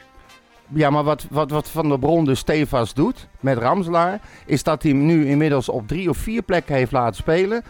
[0.68, 4.82] Ja, maar wat, wat, wat Van der Bron dus stevast doet met Ramselaar, is dat
[4.82, 7.64] hij hem nu inmiddels op drie of vier plekken heeft laten spelen.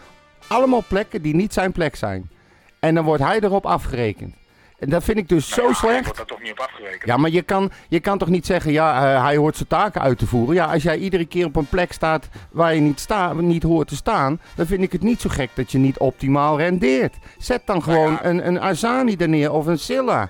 [0.47, 2.29] Allemaal plekken die niet zijn plek zijn.
[2.79, 4.35] En dan wordt hij erop afgerekend.
[4.79, 6.03] En dat vind ik dus Nou zo ja, Hij slecht.
[6.03, 7.03] wordt daar toch niet op afgerekend.
[7.05, 10.01] Ja, maar je kan, je kan toch niet zeggen, ja, eh, hij hoort zijn taken
[10.01, 10.55] uit te voeren.
[10.55, 13.87] Ja, als jij iedere keer op een plek staat waar je niet, sta, niet hoort
[13.87, 17.15] te staan, dan vind ik het niet zo gek dat je niet optimaal rendeert.
[17.37, 18.25] Zet dan gewoon ja.
[18.25, 20.29] een, een Azani er neer of een Silla.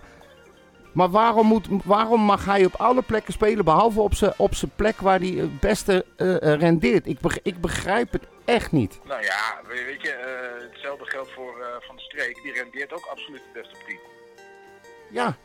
[0.93, 4.71] Maar waarom, moet, waarom mag hij op alle plekken spelen, behalve op zijn op zijn
[4.75, 7.07] plek waar hij het beste eh, eh, rendeert?
[7.07, 8.99] Ik, beg- ik begrijp het echt niet.
[9.07, 10.13] Nou ja, weet je,
[10.71, 11.53] hetzelfde geldt voor
[11.87, 12.39] Van de Streek.
[12.43, 13.97] Die rendeert ook absoluut het beste op 10.
[15.15, 15.35] Ja,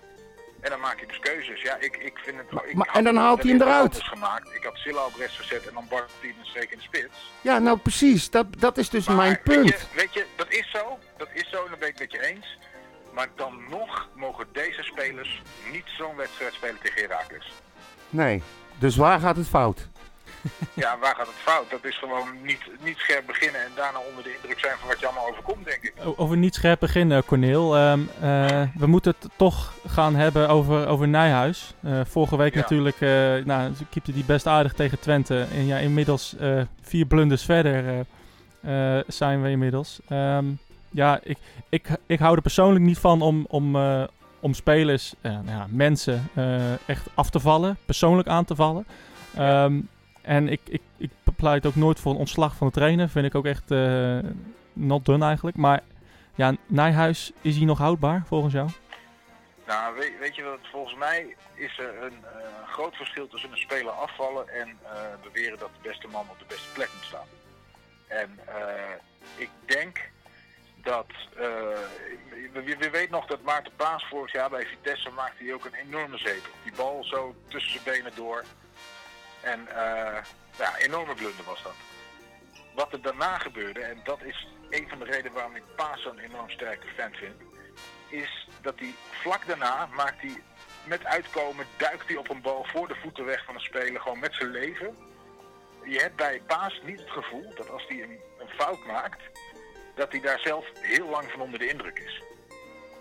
[0.61, 1.62] En dan maak je dus keuzes.
[1.62, 2.62] Ja, ik, ik vind het...
[2.64, 4.02] Ik maar- en dan haalt hij hem eruit.
[4.02, 4.54] gemaakt.
[4.54, 7.33] Ik had Silla op rechts gezet en dan Bart en Streek in de spits.
[7.40, 8.30] ja nou precies.
[8.30, 9.70] Dat, dat is dus Maar mijn punt.
[9.70, 10.98] Weet je, weet je, dat is zo.
[11.16, 12.59] Dat is zo en dat ben ik met je eens.
[13.12, 17.52] Maar dan nog mogen deze spelers niet zo'n wedstrijd spelen tegen Heracles.
[18.09, 18.42] Nee.
[18.78, 19.88] Dus waar gaat het fout?
[20.74, 21.70] Ja, waar gaat het fout?
[21.70, 25.00] Dat is gewoon niet, niet scherp beginnen en daarna onder de indruk zijn van wat
[25.00, 25.92] je allemaal overkomt, denk ik.
[26.16, 27.76] Over niet scherp beginnen, Corneel.
[27.76, 31.74] Ehm, eh, we moeten het toch gaan hebben over, over Nijhuis.
[31.83, 32.61] Eh, vorige week Ja.
[32.61, 35.46] natuurlijk, eh nou, keepte die best aardig tegen Twente.
[35.55, 36.37] En ja, inmiddels
[36.83, 38.05] vier blunders verder
[39.07, 40.00] zijn we inmiddels.
[40.09, 40.44] Ehm,
[40.90, 43.76] ja, ik, ik, ik hou er persoonlijk niet van om, om,
[44.40, 46.29] om spelers, nou ja, mensen
[46.87, 48.87] echt af te vallen, persoonlijk aan te vallen.
[49.37, 49.81] Ehm,
[50.22, 53.09] en ik, ik, ik pleit ook nooit voor een ontslag van de trainer.
[53.09, 54.18] Vind ik ook echt eh,
[54.72, 55.56] not done eigenlijk.
[55.56, 55.80] Maar
[56.35, 58.68] ja, Nijhuis, is hij nog houdbaar volgens jou?
[59.66, 63.56] Nou, weet, weet je wat, volgens mij is er een eh, groot verschil tussen een
[63.56, 64.90] speler afvallen en eh,
[65.22, 67.26] beweren dat de beste man op de beste plek moet staan.
[68.06, 68.38] En
[69.37, 70.00] ik denk
[70.83, 71.06] dat,
[72.52, 75.87] we, we weten nog dat Maarten Paas vorig jaar bij Vitesse maakte hij ook een
[75.87, 76.52] enorme zetel.
[76.62, 78.44] Die bal zo tussen zijn benen door.
[79.40, 80.22] En eh
[80.59, 81.74] ja, enorme blunder was dat.
[82.74, 86.18] Wat er daarna gebeurde, en dat is een van de redenen waarom ik Paas zo'n
[86.18, 87.42] enorm sterke fan vind,
[88.09, 90.42] is dat hij vlak daarna maakt hij
[90.85, 94.18] met uitkomen, duikt hij op een bal voor de voeten weg van een speler, gewoon
[94.18, 94.96] met zijn leven.
[95.85, 99.22] Je hebt bij Paas niet het gevoel dat als hij een, een fout maakt,
[99.94, 102.22] dat hij daar zelf heel lang van onder de indruk is.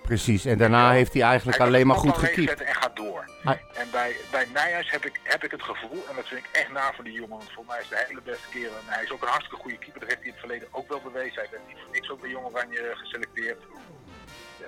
[0.10, 0.46] Precies.
[0.46, 2.62] En daarna heeft hij eigenlijk Hij alleen maar goed gekiept.
[2.62, 3.30] en gaat door.
[3.44, 6.50] Hij- En bij, bij Nijhuis heb ik, heb ik het gevoel, en dat vind ik
[6.52, 8.72] echt naar voor die jongen, want voor mij is de hele beste kerel.
[8.78, 10.88] En hij is ook een hartstikke goede keeper, dat heeft hij in het verleden ook
[10.90, 11.42] wel bewezen.
[11.42, 13.62] Hij werd niet voor niks ook bij Jong Oranje geselecteerd.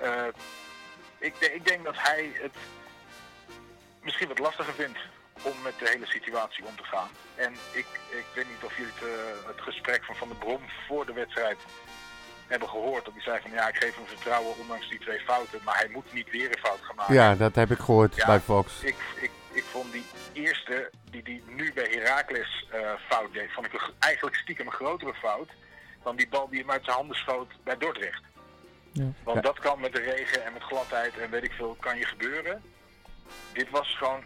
[0.02, 0.26] Eh,
[1.18, 2.56] ik, ik denk dat hij het
[4.02, 4.98] misschien wat lastiger vindt
[5.42, 7.08] om met de hele situatie om te gaan.
[7.34, 10.60] En ik, ik weet niet of jullie het, eh, het gesprek van Van der Brom
[10.88, 11.58] voor de wedstrijd
[12.52, 13.04] hebben gehoord.
[13.04, 15.88] Dat hij zei van ja, ik geef hem vertrouwen ondanks die twee fouten, maar hij
[15.92, 17.14] moet niet weer een fout gaan maken.
[17.14, 18.26] Ja, dat heb ik gehoord Ja.
[18.26, 18.82] bij Fox.
[18.82, 23.66] Ik, ik, ik vond die eerste, die die nu bij Heracles eh, fout deed, vond
[23.66, 25.48] ik een eigenlijk stiekem een grotere fout
[26.02, 28.22] dan die bal die hem uit zijn handen schoot bij Dordrecht.
[28.92, 29.04] Ja.
[29.24, 29.42] Want Ja.
[29.42, 32.62] dat kan met de regen en met gladheid en weet ik veel, kan je gebeuren.
[33.52, 34.24] Dit was gewoon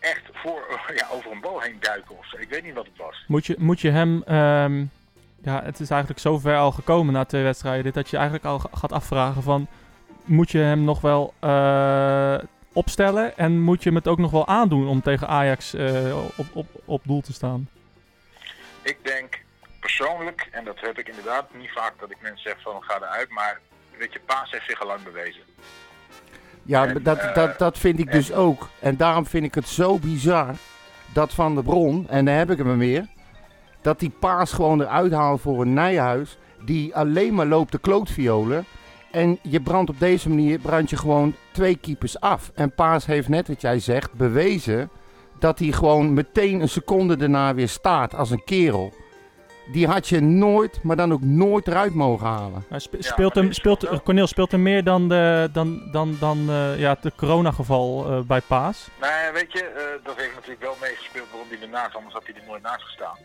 [0.00, 2.36] echt voor, ja, over een bal heen duiken of zo.
[2.36, 3.24] Ik weet niet wat het was.
[3.26, 4.22] Moet je, moet je hem...
[4.22, 4.84] ehm,
[5.44, 7.92] ja, het is eigenlijk zo ver al gekomen na twee wedstrijden...
[7.92, 9.66] dat je eigenlijk al ga- gaat afvragen van...
[10.24, 12.38] moet je hem nog wel eh,
[12.72, 13.36] opstellen...
[13.36, 16.66] en moet je hem het ook nog wel aandoen om tegen Ajax eh, op, op,
[16.84, 17.68] op doel te staan?
[18.82, 19.42] Ik denk
[19.80, 23.30] persoonlijk, en dat heb ik inderdaad niet vaak dat ik mensen zeg van ga eruit,
[23.30, 23.60] maar
[23.98, 25.42] weet je, Paas heeft zich al lang bewezen.
[26.62, 28.68] Ja, En, dat, eh, dat, dat vind ik dus ook.
[28.80, 30.54] En daarom vind ik het zo bizar
[31.12, 33.06] dat Van der Bron, en daar heb ik hem weer,
[33.84, 38.64] dat die paas gewoon eruit haalt voor een Nijhuis, die alleen maar loopt de klootviolen.
[39.10, 42.50] En je brandt op deze manier brand je gewoon twee keepers af.
[42.54, 44.90] En Paas heeft net wat jij zegt bewezen
[45.38, 48.92] dat hij gewoon meteen een seconde daarna weer staat als een kerel.
[49.72, 52.64] Die had je nooit, maar dan ook nooit eruit mogen halen.
[52.76, 56.96] Spe- speelt hem, speelt, Cornel speelt hem meer dan, de, dan, dan, dan eh, ja,
[57.00, 58.88] het coronageval eh, bij Paas.
[59.00, 62.34] Nou, weet je, eh, dat heeft natuurlijk wel meegespeeld waarom hij ernaast, anders had hij
[62.34, 63.16] er nooit naast gestaan.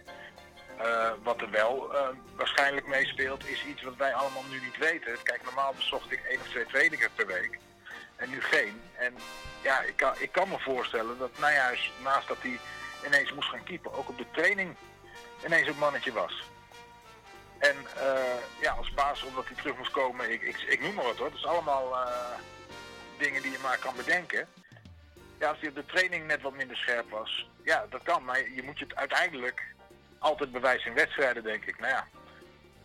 [0.79, 5.23] Eh, wat er wel eh, waarschijnlijk meespeelt, is iets wat wij allemaal nu niet weten.
[5.23, 7.57] Kijk, normaal bezocht ik één of twee trainingen per week.
[8.15, 8.81] En nu geen.
[8.95, 9.15] En
[9.61, 12.59] ja, ik kan, ik kan me voorstellen dat Nijhuis, naast dat hij
[13.05, 14.75] ineens moest gaan keepen, ook op de training
[15.45, 16.43] ineens een mannetje was.
[17.57, 21.05] En eh, ja, als paas, omdat hij terug moest komen, ik, ik, ik noem maar
[21.05, 21.27] wat hoor.
[21.27, 22.09] Het is allemaal
[23.17, 24.47] dingen die je maar kan bedenken.
[25.39, 27.49] Ja, als hij op de training net wat minder scherp was.
[27.63, 29.77] Ja, dat kan, maar je moet je het uiteindelijk
[30.19, 31.79] altijd bewijzen in wedstrijden, denk ik.
[31.79, 32.05] Nou ja.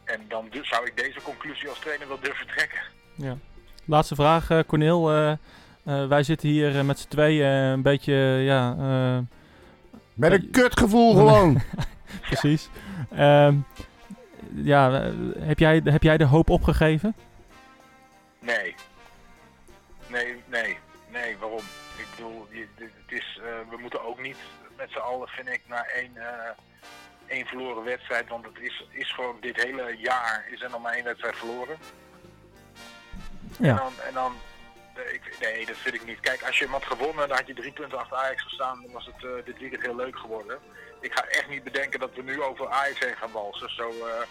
[0.04, 2.80] En dan dus zou ik deze conclusie als trainer wel durven trekken.
[3.14, 3.36] Ja.
[3.84, 5.12] Laatste vraag, eh Cornel.
[5.12, 9.18] Eh, eh, wij zitten hier met z'n tweeën een beetje, ja, eh,
[10.14, 11.60] Met een kutgevoel gewoon.
[12.20, 12.68] precies.
[13.16, 13.56] Ehm,
[14.54, 17.14] ja, eh, heb, jij, heb jij de hoop opgegeven?
[18.40, 18.74] Nee.
[20.06, 20.78] Nee, nee,
[21.12, 21.62] nee, waarom?
[21.96, 24.36] Ik bedoel, het is, eh, we moeten ook niet
[24.76, 26.50] met z'n allen, vind ik, naar één, eh,
[27.26, 28.28] één verloren wedstrijd.
[28.28, 31.76] Want het is, is gewoon dit hele jaar is er nog maar één wedstrijd verloren.
[33.58, 33.74] En Ja.
[33.76, 34.32] dan, en dan
[35.12, 36.20] ik, nee, dat vind ik niet.
[36.20, 38.82] Kijk, als je hem had gewonnen, dan had je drie punten achter Ajax gestaan.
[38.82, 40.58] Dan was het eh, dit weekend heel leuk geworden.
[41.00, 43.70] Ik ga echt niet bedenken dat we nu over Ajax heen gaan walsen.
[43.74, 44.26] Zo eh,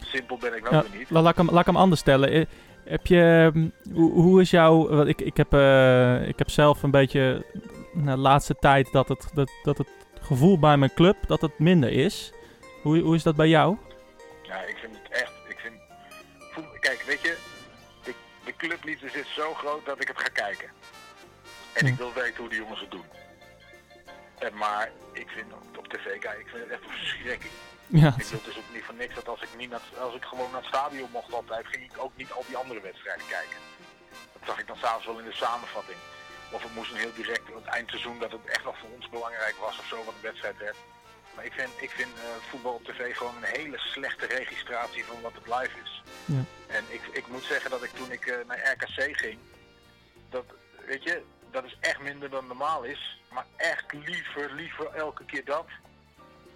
[0.00, 1.10] simpel ben ik wel weer niet.
[1.10, 2.30] la- laat, ik hem, laat ik hem anders stellen.
[2.30, 2.44] Eh,
[2.84, 5.02] heb je, hm, hoe, hoe is jouw...
[5.06, 5.52] Ik, ik, heb,
[6.28, 7.44] ik heb zelf een beetje
[7.94, 9.88] de laatste tijd dat het, dat, dat het
[10.28, 12.32] gevoel bij mijn club dat het minder is.
[12.82, 13.76] Hoe, hoe is dat bij jou?
[14.42, 15.32] Ja, ik vind het echt.
[15.48, 15.74] Ik vind,
[16.80, 17.36] kijk, weet je,
[18.04, 18.14] de,
[18.44, 20.70] de clubliefde is zo groot dat ik het ga kijken.
[21.72, 23.04] En ik wil weten hoe die jongens het doen.
[24.38, 27.52] En maar ik vind op, op tv kijken, ik vind het echt een verschrikking.
[27.86, 30.24] Ja, Ik het is ook niet voor niks dat als ik, niet naar, als ik
[30.24, 33.58] gewoon naar het stadion mocht altijd, ging ik ook niet al die andere wedstrijden kijken.
[34.32, 35.98] Dat zag ik dan s'avonds wel in de samenvatting.
[36.50, 39.56] Of het moest een heel direct het eindseizoen dat het echt nog voor ons belangrijk
[39.60, 40.76] was of zo wat een wedstrijd werd.
[41.34, 45.16] Maar ik vind, ik vind eh, voetbal op tv gewoon een hele slechte registratie van
[45.22, 46.02] wat het live is.
[46.24, 46.42] Ja.
[46.66, 49.38] En ik, ik moet zeggen dat ik toen ik eh, naar RKC ging,
[50.30, 50.44] dat,
[50.86, 53.20] weet je, dat is echt minder dan normaal is.
[53.32, 55.66] Maar echt liever, liever elke keer dat,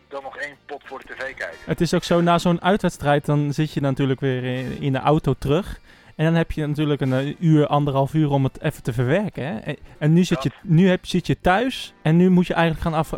[0.09, 1.59] dan nog één pot voor de tv kijken.
[1.64, 4.99] Het is ook zo, na zo'n uitwedstrijd, dan zit je natuurlijk weer in, in de
[4.99, 5.80] auto terug.
[6.16, 9.44] En dan heb je natuurlijk een eh, uur, anderhalf uur om het even te verwerken.
[9.46, 9.58] Hè?
[9.58, 12.82] En, en nu, zit je, nu heb, zit je thuis en nu moet je eigenlijk
[12.86, 13.12] gaan af...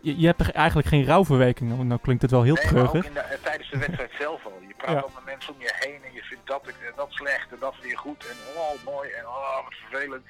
[0.00, 1.84] Je, je hebt er eigenlijk geen rouwverwerking.
[1.84, 3.06] Nou, klinkt het wel heel Nee, treurig.
[3.06, 4.58] in de, eh, tijdens de wedstrijd zelf al.
[4.68, 5.00] Je praat Ja.
[5.00, 7.74] al met mensen om je heen en je vindt dat, eh, dat slecht en dat
[7.82, 8.26] weer goed.
[8.30, 10.26] En oh, mooi en oh, wat vervelend.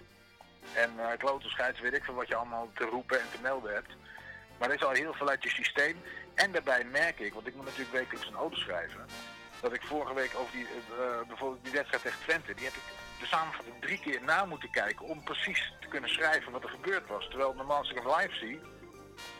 [0.74, 3.74] En uh, klote scheids, weet ik veel wat je allemaal te roepen en te melden
[3.74, 3.92] hebt.
[4.58, 5.96] Maar er is al heel veel uit je systeem.
[6.34, 9.00] En daarbij merk ik, want ik moet natuurlijk wekelijks een auto schrijven.
[9.62, 12.82] Dat ik vorige week over die, eh, bijvoorbeeld die wedstrijd tegen Twente, die heb ik
[13.20, 17.06] de samenvatting drie keer na moeten kijken om precies te kunnen schrijven wat er gebeurd
[17.08, 17.28] was.
[17.28, 18.60] Terwijl normaal als ik hem live zie,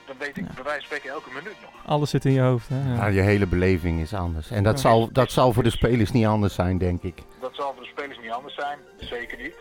[0.07, 1.71] dan weet ik bij wijze van spreken elke minuut nog.
[1.87, 2.69] Alles zit in je hoofd.
[2.69, 2.89] Hè?
[2.89, 2.95] Ja.
[2.95, 4.51] Ja, je hele beleving is anders.
[4.51, 4.81] En dat, Ja.
[4.81, 7.19] zal, dat zal voor de spelers niet anders zijn, denk ik.
[7.41, 9.57] Dat zal voor de spelers niet anders zijn, zeker niet.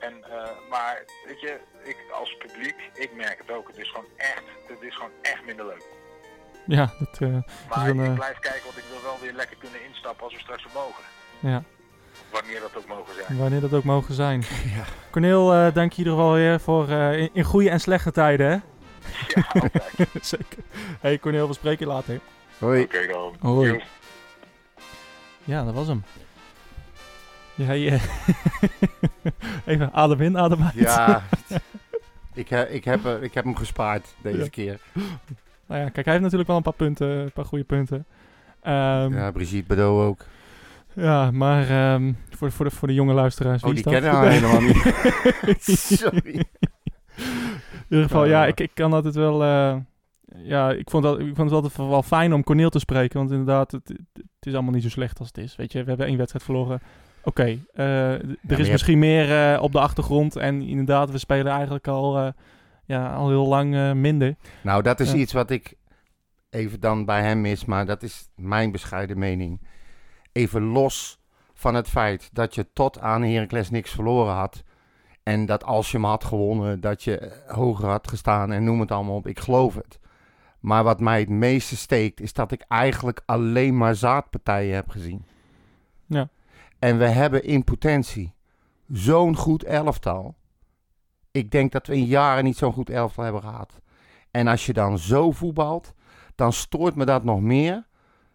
[0.00, 3.68] En, eh, maar weet je, ik als publiek, ik merk het ook.
[3.68, 5.84] Het is gewoon echt, het is gewoon echt minder leuk.
[6.66, 7.28] Ja, dat, eh,
[7.68, 10.32] Maar een, ik eh, blijf kijken, want ik wil wel weer lekker kunnen instappen als
[10.34, 11.04] we straks mogen.
[11.40, 11.62] ja,
[12.30, 13.38] Wanneer dat ook mogen zijn.
[13.38, 14.42] wanneer dat ook mogen zijn.
[15.10, 18.10] Corneel, eh, dank je in ieder geval weer voor eh, in, in goede en slechte
[18.12, 18.46] tijden.
[18.50, 18.52] Hè?
[19.34, 20.08] Ja, altijd.
[20.22, 20.58] Zeker.
[21.00, 22.20] Hey Corneel, we spreken je later.
[22.58, 22.82] Hoi.
[22.82, 23.34] Oké dan.
[23.40, 23.82] Hoi.
[25.44, 26.04] Ja, dat was hem.
[27.54, 27.98] Ja, je...
[29.66, 30.74] Even adem in, adem uit.
[30.74, 31.22] Ja,
[32.34, 34.48] ik, ik, heb, ik heb hem gespaard deze Ja.
[34.48, 34.80] keer.
[35.66, 38.06] Nou ja, kijk, hij heeft natuurlijk wel een paar punten, een paar goede punten.
[38.62, 38.74] Ehm,
[39.12, 39.18] ja.
[39.18, 40.24] Ja, Brigitte Bardot ook.
[41.32, 43.92] maar ehm, voor, voor, de, voor de jonge luisteraars, Oh, die dat?
[43.92, 45.62] kennen we helemaal niet.
[46.00, 46.44] Sorry.
[47.16, 48.46] In ieder geval, ja, Ja.
[48.46, 49.42] ik, ik kan altijd wel...
[49.42, 49.76] eh,
[50.36, 53.18] ja, ik vond, dat, ik vond het altijd wel fijn om Corneel te spreken.
[53.18, 55.56] Want inderdaad, het, het, is allemaal niet zo slecht als het is.
[55.56, 56.80] Weet je, we hebben één wedstrijd verloren.
[57.24, 60.36] Oké, eh, er is hebt- misschien meer eh, op de achtergrond.
[60.36, 62.28] En inderdaad, we spelen eigenlijk al, eh,
[62.84, 64.36] ja, al heel lang eh, minder.
[64.62, 65.74] Nou, dat is iets wat ik
[66.50, 69.60] even dan bij hem mis, maar dat is mijn bescheiden mening.
[70.32, 71.20] Even los
[71.54, 74.62] van het feit dat je tot aan Heracles niks verloren had.
[75.22, 78.80] En dat als je hem had gewonnen, dat je eh, hoger had gestaan en noem
[78.80, 79.26] het allemaal op.
[79.26, 79.98] Ik geloof het.
[80.60, 85.24] Maar wat mij het meeste steekt, is dat ik eigenlijk alleen maar zaadpartijen heb gezien.
[86.06, 86.28] Ja.
[86.78, 88.34] En we hebben in potentie
[88.88, 90.34] zo'n goed elftal.
[91.34, 93.80] Ik denk dat we in jaren niet zo'n goed elftal hebben gehad.
[94.30, 95.92] En als je dan zo voetbalt,
[96.34, 97.86] dan stoort me dat nog meer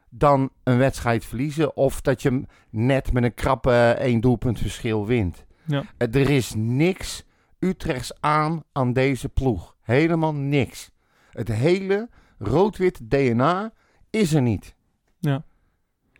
[0.09, 1.75] dan een wedstrijd verliezen.
[1.75, 5.45] Of dat je net met een krappe één doelpunt verschil wint.
[5.65, 5.83] Ja.
[5.97, 7.23] Eh, Er is niks
[7.59, 9.75] Utrechts aan aan deze ploeg.
[9.81, 10.91] Helemaal niks.
[11.31, 13.73] Het hele rood-wit DNA
[14.09, 14.75] is er niet.
[15.19, 15.43] Ja.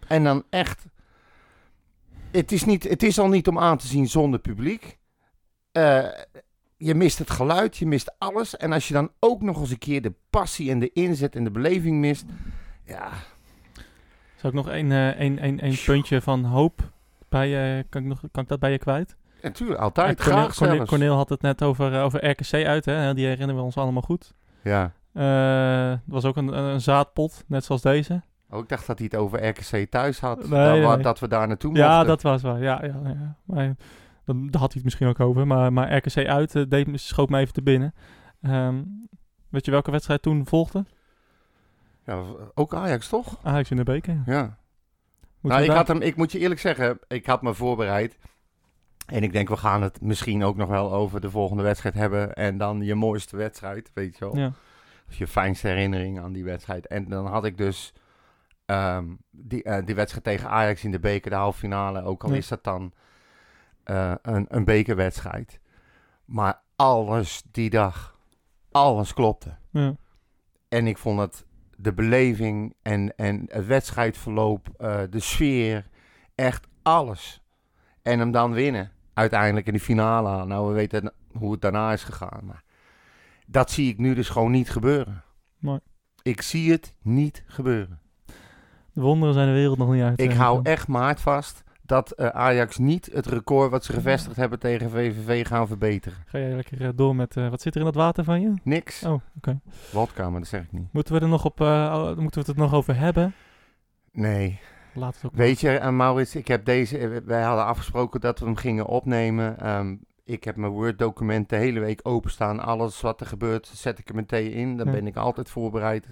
[0.08, 0.86] En dan echt.
[2.32, 4.98] Het is, niet, het is al niet om aan te zien zonder publiek.
[5.72, 6.08] Eh,
[6.82, 8.58] je mist het geluid, je mist alles.
[8.58, 11.44] En als je dan ook nog eens een keer de passie en de inzet en
[11.44, 12.26] de beleving mist.
[12.86, 13.10] Ja,
[14.36, 16.82] Zou ik nog één eh, één- één- één puntje van hoop
[17.30, 19.16] bij je, kan ik, nog, kan ik dat bij je kwijt?
[19.42, 20.18] natuurlijk, altijd.
[20.18, 23.14] Ja, Cornel, graag Cornel, had het net over, eh, over RKC uit, hè?
[23.14, 24.34] die herinneren we ons allemaal goed.
[24.64, 24.94] Ja.
[25.14, 28.22] Eh, Het was ook een, een zaadpot, net zoals deze.
[28.50, 30.50] Oh, ik dacht dat hij het over RKC thuis had.
[30.50, 31.04] Nee, dat, nee.
[31.04, 32.08] dat we daar naartoe Ja, mochten.
[32.08, 32.62] dat was waar.
[32.62, 33.36] Ja, ja, ja.
[33.46, 33.76] Maar,
[34.34, 35.48] daar had hij het misschien ook over.
[35.48, 37.94] Maar, maar RKC uit eh, deed, schoot me even te binnen.
[38.42, 38.84] Ehm,
[39.50, 40.86] weet je welke wedstrijd toen volgde?
[42.06, 42.24] Ja,
[42.54, 43.40] ook Ajax, toch?
[43.44, 44.22] Ajax in de beker.
[44.26, 44.58] Ja.
[45.42, 48.18] Nou, ik, daar- had hem, ik moet je eerlijk zeggen, ik had me voorbereid.
[49.06, 52.34] En ik denk, we gaan het misschien ook nog wel over de volgende wedstrijd hebben.
[52.34, 54.38] En dan je mooiste wedstrijd, weet je wel.
[54.38, 54.52] Ja,
[55.08, 56.88] Of je fijnste herinnering aan die wedstrijd.
[56.88, 57.94] En dan had ik dus
[58.66, 62.04] ehm, die, eh, die wedstrijd tegen Ajax in de beker, de halve finale.
[62.04, 62.94] Ook al is dat dan
[63.90, 65.60] eh, een, een bekerwedstrijd.
[66.26, 68.20] Maar alles die dag,
[68.72, 69.58] alles klopte.
[69.72, 69.96] ja,
[70.68, 71.46] En ik vond het
[71.78, 75.88] de beleving en, en het wedstrijdverloop, eh, de sfeer,
[76.36, 77.44] echt alles.
[78.02, 80.46] En hem dan winnen, uiteindelijk in de finale.
[80.46, 82.46] Nou, we weten hoe het daarna is gegaan.
[82.46, 82.64] Maar
[83.46, 85.24] dat zie ik nu dus gewoon niet gebeuren.
[85.60, 85.80] Nee.
[86.22, 88.00] Ik zie het niet gebeuren.
[88.94, 90.22] de wonderen zijn de wereld nog niet uit.
[90.22, 94.60] Ik hou echt maart vast dat eh, Ajax niet het record wat ze gevestigd hebben
[94.60, 96.18] tegen VVV gaan verbeteren.
[96.26, 97.38] Ga jij lekker eh, door met...
[97.38, 98.54] eh, wat zit er in dat water van je?
[98.64, 99.04] Niks.
[99.04, 99.60] Oh, oké.
[99.92, 100.94] Wodka, maar dat zeg ik niet.
[100.94, 101.60] Moeten we er nog op...
[101.60, 103.34] moeten we het er nog over hebben?
[104.12, 104.60] Nee.
[104.94, 108.46] Laat het ook Weet je, en Maurits, ik heb deze, wij hadden afgesproken dat we
[108.46, 109.60] hem gingen opnemen.
[109.60, 112.60] Ehm, ik heb mijn Word-document de hele week openstaan.
[112.60, 114.78] Alles wat er gebeurt, zet ik er meteen in.
[114.78, 114.92] Dan Ja.
[114.92, 116.08] ben ik altijd voorbereid.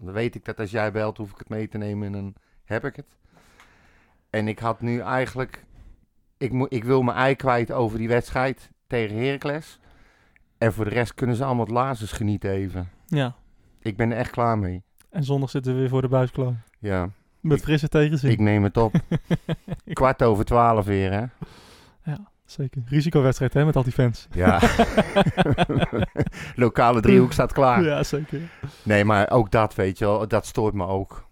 [0.00, 2.34] Dan weet ik dat als jij belt, hoef ik het mee te nemen en dan
[2.64, 3.18] heb ik het.
[4.30, 5.64] En ik had nu eigenlijk,
[6.38, 9.80] ik, ik wil mijn ei kwijt over die wedstrijd tegen Heracles.
[10.58, 12.88] En voor de rest kunnen ze allemaal het lazers genieten even.
[13.06, 13.34] Ja.
[13.80, 14.82] Ik ben er echt klaar mee.
[15.10, 16.56] En zondag zitten we weer voor de buiskloon.
[16.78, 17.08] Ja,
[17.40, 18.30] Met frisse tegenzin.
[18.30, 18.94] ik neem het op.
[19.92, 21.24] Kwart over twaalf weer, hè?
[22.50, 22.82] Zeker.
[22.86, 24.28] Risicowedstrijd, hè, met al die fans.
[24.30, 24.60] Ja.
[26.54, 27.82] Lokale driehoek staat klaar.
[27.82, 28.40] Ja, zeker.
[28.82, 31.28] Nee, maar ook dat, weet je wel, dat stoort me ook.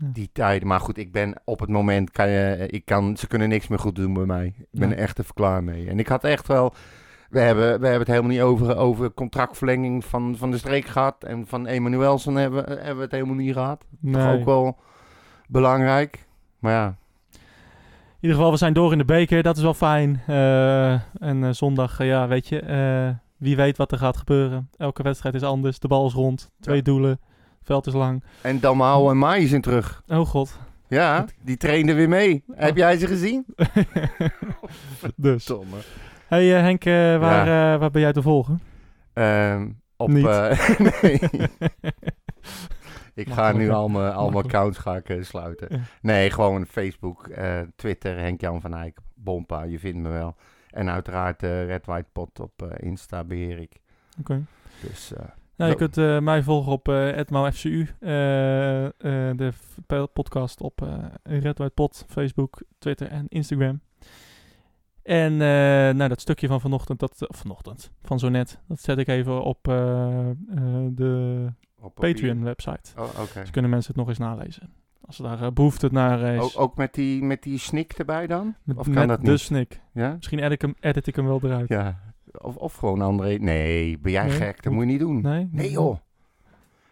[0.00, 0.68] Die tijden.
[0.68, 3.78] Maar goed, ik ben op het moment, kan je, ik kan, ze kunnen niks meer
[3.78, 4.54] goed doen bij mij.
[4.72, 5.88] Ik ben er echt even klaar mee.
[5.88, 6.74] En ik had echt wel,
[7.30, 11.24] we hebben, we hebben het helemaal niet over, over contractverlenging van, van de streek gehad.
[11.24, 13.84] En van Emanuelson hebben, hebben we het helemaal niet gehad.
[14.12, 14.78] Toch ook wel
[15.48, 16.26] belangrijk.
[16.58, 16.86] Maar ja,
[17.30, 19.42] In ieder geval, we zijn door in de beker.
[19.42, 20.22] Dat is wel fijn.
[20.26, 24.68] Eh, en eh, zondag, eh, ja, weet je, wie weet wat er gaat gebeuren.
[24.76, 25.78] Elke wedstrijd is anders.
[25.78, 26.50] De bal is rond.
[26.60, 26.82] Twee Ja.
[26.82, 27.20] doelen.
[27.64, 28.22] Veld is lang.
[28.40, 30.02] en Dalmau en Mai zijn terug.
[30.06, 30.58] Oh god.
[30.88, 32.44] Ja, die trainden weer mee.
[32.52, 33.46] Heb jij ze gezien?
[35.16, 35.44] dus.
[35.44, 35.76] Tomme.
[36.26, 38.60] Hey eh, Henk, eh, waar, eh, waar ben jij te volgen?
[39.12, 40.24] Ehm, op, Niet.
[41.02, 41.20] nee.
[43.14, 45.68] Ik ga nu al mijn, al mijn accounts ga ik, sluiten.
[45.70, 45.80] Ja.
[46.00, 47.30] Nee, gewoon Facebook,
[47.76, 50.36] Twitter, Henk-Jan van Eyck, Bompa, je vindt me wel.
[50.70, 53.80] En uiteraard Red White Pot op Insta beheer ik.
[54.20, 54.42] Oké.
[54.80, 55.24] Dus eh,
[55.56, 57.86] Nou, je kunt eh, mij volgen op uh, FCU.
[58.00, 58.90] eh, eh,
[59.36, 59.52] de
[60.12, 60.88] podcast op
[61.22, 63.80] Red White Pot, Facebook, Twitter en Instagram.
[65.02, 65.36] En
[65.96, 69.64] nou, dat stukje van vanochtend, dat, vanochtend, van zo net, dat zet ik even op
[69.64, 71.46] de
[71.80, 71.94] op.
[71.94, 72.92] Patreon-website.
[72.96, 73.34] Oh.
[73.34, 74.72] Dus kunnen mensen het nog eens nalezen.
[75.06, 76.40] Als er daar eh, behoefte naar is.
[76.40, 78.54] Ook, ook met die, met die snik erbij dan?
[78.62, 79.40] met, of kan met dat de niet?
[79.40, 79.80] snik.
[79.92, 80.14] Ja?
[80.14, 81.68] Misschien edit ik, hem, edit ik hem wel eruit.
[81.68, 82.13] Ja.
[82.42, 83.36] Of, of gewoon André.
[83.40, 84.36] Nee, ben jij Nee?
[84.36, 84.62] gek?
[84.62, 85.20] Dat moet je niet doen.
[85.22, 85.48] Nee?
[85.52, 85.96] Nee joh.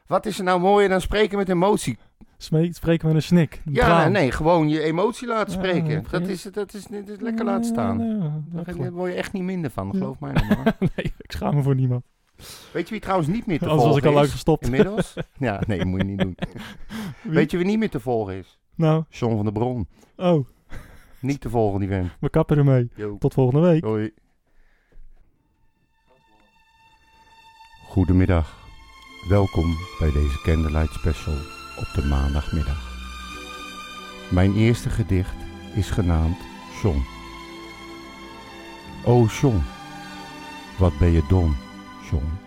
[0.07, 1.99] Wat is er nou mooier dan spreken met emotie?
[2.39, 3.63] Spreken met een snik.
[3.65, 6.05] Een Ja, nee, gewoon je emotie laten spreken.
[6.11, 7.99] dat, is, dat, is, dat is lekker laten staan.
[7.99, 8.91] Ja, ja, Daar dat daar klopt.
[8.91, 10.77] word je echt niet minder van, geloof mij nou maar.
[10.97, 12.05] nee, ik schaam me voor niemand.
[12.73, 14.33] Weet je wie trouwens niet meer te was volgen ik al lang is?
[14.33, 14.65] gestopt.
[14.65, 15.15] Inmiddels?
[15.39, 16.35] Ja, nee, moet je niet doen.
[17.23, 17.33] Wie?
[17.33, 18.59] Weet je wie niet meer te volgen is?
[18.75, 19.89] Nou, John van der Bron.
[20.17, 20.47] oh,
[21.21, 22.11] Niet te volgen, die vent.
[22.21, 22.91] we kappen ermee.
[22.95, 23.17] Yo.
[23.19, 23.85] Tot volgende week.
[23.85, 24.11] Hoi.
[27.93, 28.57] Goedemiddag.
[29.29, 31.35] Welkom bij deze Candlelight Special
[31.79, 32.91] op de maandagmiddag.
[34.31, 35.35] Mijn eerste gedicht
[35.75, 36.37] is genaamd
[36.83, 37.03] John.
[39.05, 39.63] O John,
[40.79, 41.57] wat ben je dom,
[42.11, 42.39] John.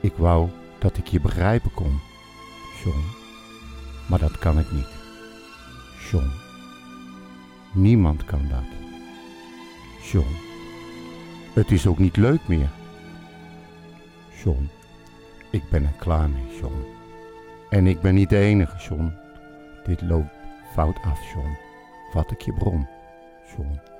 [0.00, 2.00] Ik wou dat ik je begrijpen kon,
[2.84, 3.04] John,
[4.08, 4.92] maar dat kan ik niet.
[6.10, 6.30] John,
[7.72, 8.68] niemand kan dat.
[10.12, 10.36] John,
[11.52, 12.80] het is ook niet leuk meer.
[14.44, 14.70] John,
[15.50, 16.84] ik ben er klaar mee, John.
[17.70, 19.12] En ik ben niet de enige, John.
[19.84, 20.34] Dit loopt
[20.72, 21.56] fout af, John.
[22.12, 22.88] Wat ik je bron,
[23.56, 23.91] John.